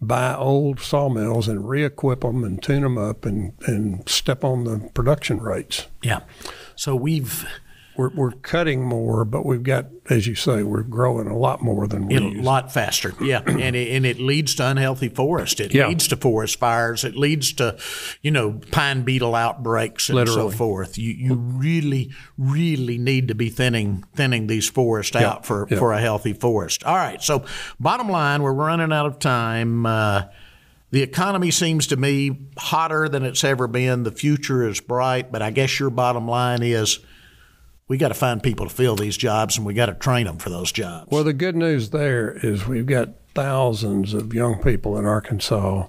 buy 0.01 0.35
old 0.35 0.81
sawmills 0.81 1.49
and 1.49 1.69
re-equip 1.69 2.21
them 2.21 2.45
and 2.45 2.63
tune 2.63 2.83
them 2.83 2.99
up 2.99 3.25
and 3.25 3.53
and 3.67 4.09
step 4.09 4.45
on 4.45 4.65
the 4.65 4.91
production 4.95 5.41
rates. 5.41 5.87
Yeah. 6.03 6.21
So 6.77 6.95
we've 6.95 7.47
We're, 7.97 8.11
we're 8.11 8.33
cutting 8.33 8.83
more, 8.83 9.25
but 9.25 9.47
we've 9.47 9.63
got, 9.63 9.87
as 10.11 10.27
you 10.27 10.35
say, 10.35 10.65
we're 10.65 10.83
growing 10.83 11.29
a 11.29 11.37
lot 11.37 11.63
more 11.63 11.87
than 11.87 12.07
we 12.09 12.17
a 12.17 12.21
lot 12.43 12.73
faster. 12.73 13.15
Yeah. 13.21 13.43
And 13.47 13.77
it, 13.77 13.95
and 13.95 14.05
it 14.05 14.19
leads 14.19 14.57
to 14.57 14.67
unhealthy 14.67 15.09
forest. 15.09 15.61
It 15.61 15.73
Yeah. 15.73 15.87
leads 15.89 16.09
to 16.09 16.17
forest 16.17 16.59
fires. 16.59 17.05
It 17.05 17.15
leads 17.17 17.53
to, 17.55 17.79
you 18.21 18.31
know, 18.33 18.61
pine 18.73 19.03
beetle 19.03 19.35
outbreaks 19.37 20.09
and 20.11 20.29
so 20.29 20.51
forth. 20.51 20.99
You 20.99 21.13
you 21.13 21.35
really, 21.35 22.11
really 22.37 22.99
need 22.99 23.29
to 23.29 23.35
be 23.35 23.49
thinning 23.49 24.05
thinning 24.15 24.49
these 24.49 24.69
forests 24.69 25.15
out 25.15 25.47
for, 25.47 25.67
Yeah. 25.71 25.79
for 25.79 25.93
a 25.93 26.01
healthy 26.01 26.33
forest. 26.33 26.83
All 26.85 26.97
right. 26.97 27.23
So 27.23 27.45
bottom 27.79 28.09
line, 28.09 28.43
we're 28.43 28.53
running 28.53 28.93
out 28.93 29.07
of 29.07 29.19
time. 29.21 29.87
Uh, 29.87 30.23
the 30.91 31.03
economy 31.03 31.51
seems 31.51 31.89
to 31.89 31.97
me 31.97 32.39
hotter 32.57 33.09
than 33.09 33.25
it's 33.25 33.43
ever 33.45 33.67
been. 33.67 34.03
The 34.05 34.13
future 34.13 34.69
is 34.69 34.81
bright, 34.81 35.33
but 35.33 35.43
I 35.43 35.51
guess 35.51 35.79
your 35.81 35.91
bottom 35.91 36.29
line 36.29 36.63
is 36.63 36.99
we 37.89 37.99
got 37.99 38.09
to 38.09 38.15
find 38.15 38.43
people 38.43 38.67
to 38.67 38.75
fill 38.75 38.97
these 38.97 39.17
jobs 39.17 39.57
and 39.57 39.67
we 39.67 39.75
got 39.75 39.87
to 39.87 39.95
train 39.95 40.27
them 40.27 40.39
for 40.39 40.51
those 40.51 40.73
jobs. 40.73 41.11
Well, 41.11 41.25
the 41.25 41.33
good 41.33 41.57
news 41.57 41.91
there 41.91 42.33
is 42.33 42.67
we've 42.67 42.87
got 42.87 43.11
thousands 43.35 44.15
of 44.15 44.33
young 44.33 44.63
people 44.63 44.97
in 44.97 45.05
Arkansas 45.05 45.89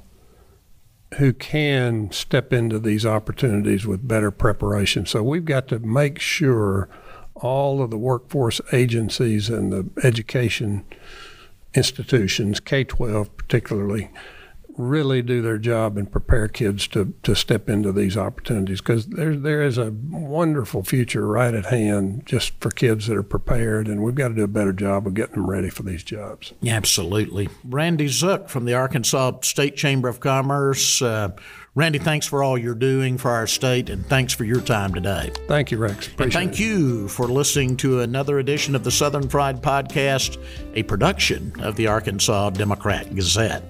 who 1.18 1.32
can 1.32 2.12
step 2.12 2.52
into 2.52 2.80
these 2.80 3.06
opportunities 3.06 3.86
with 3.86 4.08
better 4.08 4.32
preparation. 4.32 5.06
So 5.06 5.24
we've 5.24 5.46
got 5.46 5.68
to 5.70 5.80
make 5.80 6.20
sure 6.20 6.90
all 7.36 7.82
of 7.82 7.92
the 7.92 7.98
workforce 7.98 8.60
agencies 8.74 9.50
and 9.50 9.72
the 9.72 9.90
education 10.06 10.84
institutions, 11.74 12.60
K 12.60 12.84
12 12.84 13.38
particularly, 13.38 14.10
really 14.78 15.22
do 15.22 15.42
their 15.42 15.58
job 15.58 15.98
and 15.98 16.12
prepare 16.12 16.48
kids 16.48 16.88
to, 16.88 17.14
to 17.24 17.36
step 17.36 17.70
into 17.70 17.92
these 17.92 18.18
opportunities 18.18 18.82
because 18.82 19.08
there, 19.08 19.36
there 19.36 19.62
is 19.62 19.78
a 19.78 19.92
wonderful 19.92 20.84
future 20.84 21.26
right 21.28 21.54
at 21.54 21.66
hand 21.66 22.24
just 22.26 22.60
for 22.60 22.70
kids 22.70 23.08
that 23.08 23.16
are 23.18 23.24
prepared, 23.24 23.88
and 23.88 24.04
we've 24.04 24.16
got 24.16 24.30
to 24.30 24.34
do 24.34 24.44
a 24.44 24.48
better 24.48 24.74
job 24.74 25.08
of 25.08 25.14
getting 25.14 25.36
them 25.36 25.50
ready 25.50 25.70
for 25.70 25.84
these 25.84 26.04
jobs. 26.04 26.54
Absolutely. 26.66 27.50
Randy 27.64 28.08
Zook 28.08 28.50
from 28.50 28.66
the 28.66 28.74
Arkansas 28.74 29.40
State 29.44 29.76
Chamber 29.76 30.08
of 30.08 30.20
Commerce. 30.20 31.02
Uh, 31.02 31.30
Randy, 31.74 32.00
thanks 32.00 32.26
for 32.26 32.42
all 32.42 32.58
you're 32.58 32.74
doing 32.74 33.18
for 33.18 33.32
our 33.32 33.48
state 33.48 33.90
and 33.90 34.06
thanks 34.06 34.34
for 34.34 34.46
your 34.46 34.62
time 34.62 34.94
today. 34.94 35.32
Thank 35.48 35.72
you, 35.72 35.78
Rex. 35.78 36.08
Appreciate 36.08 36.22
And 36.24 36.34
thank 36.34 36.54
it. 36.54 36.60
you 36.60 37.10
for 37.10 37.28
listening 37.28 37.76
to 37.78 38.00
another 38.00 38.40
edition 38.40 38.76
of 38.76 38.86
the 38.86 38.92
Southern 38.92 39.28
Fried 39.28 39.62
Podcast, 39.62 40.42
a 40.74 40.84
production 40.84 41.54
of 41.60 41.76
the 41.76 41.88
Arkansas 41.88 42.52
Democrat 42.52 43.14
Gazette. 43.14 43.62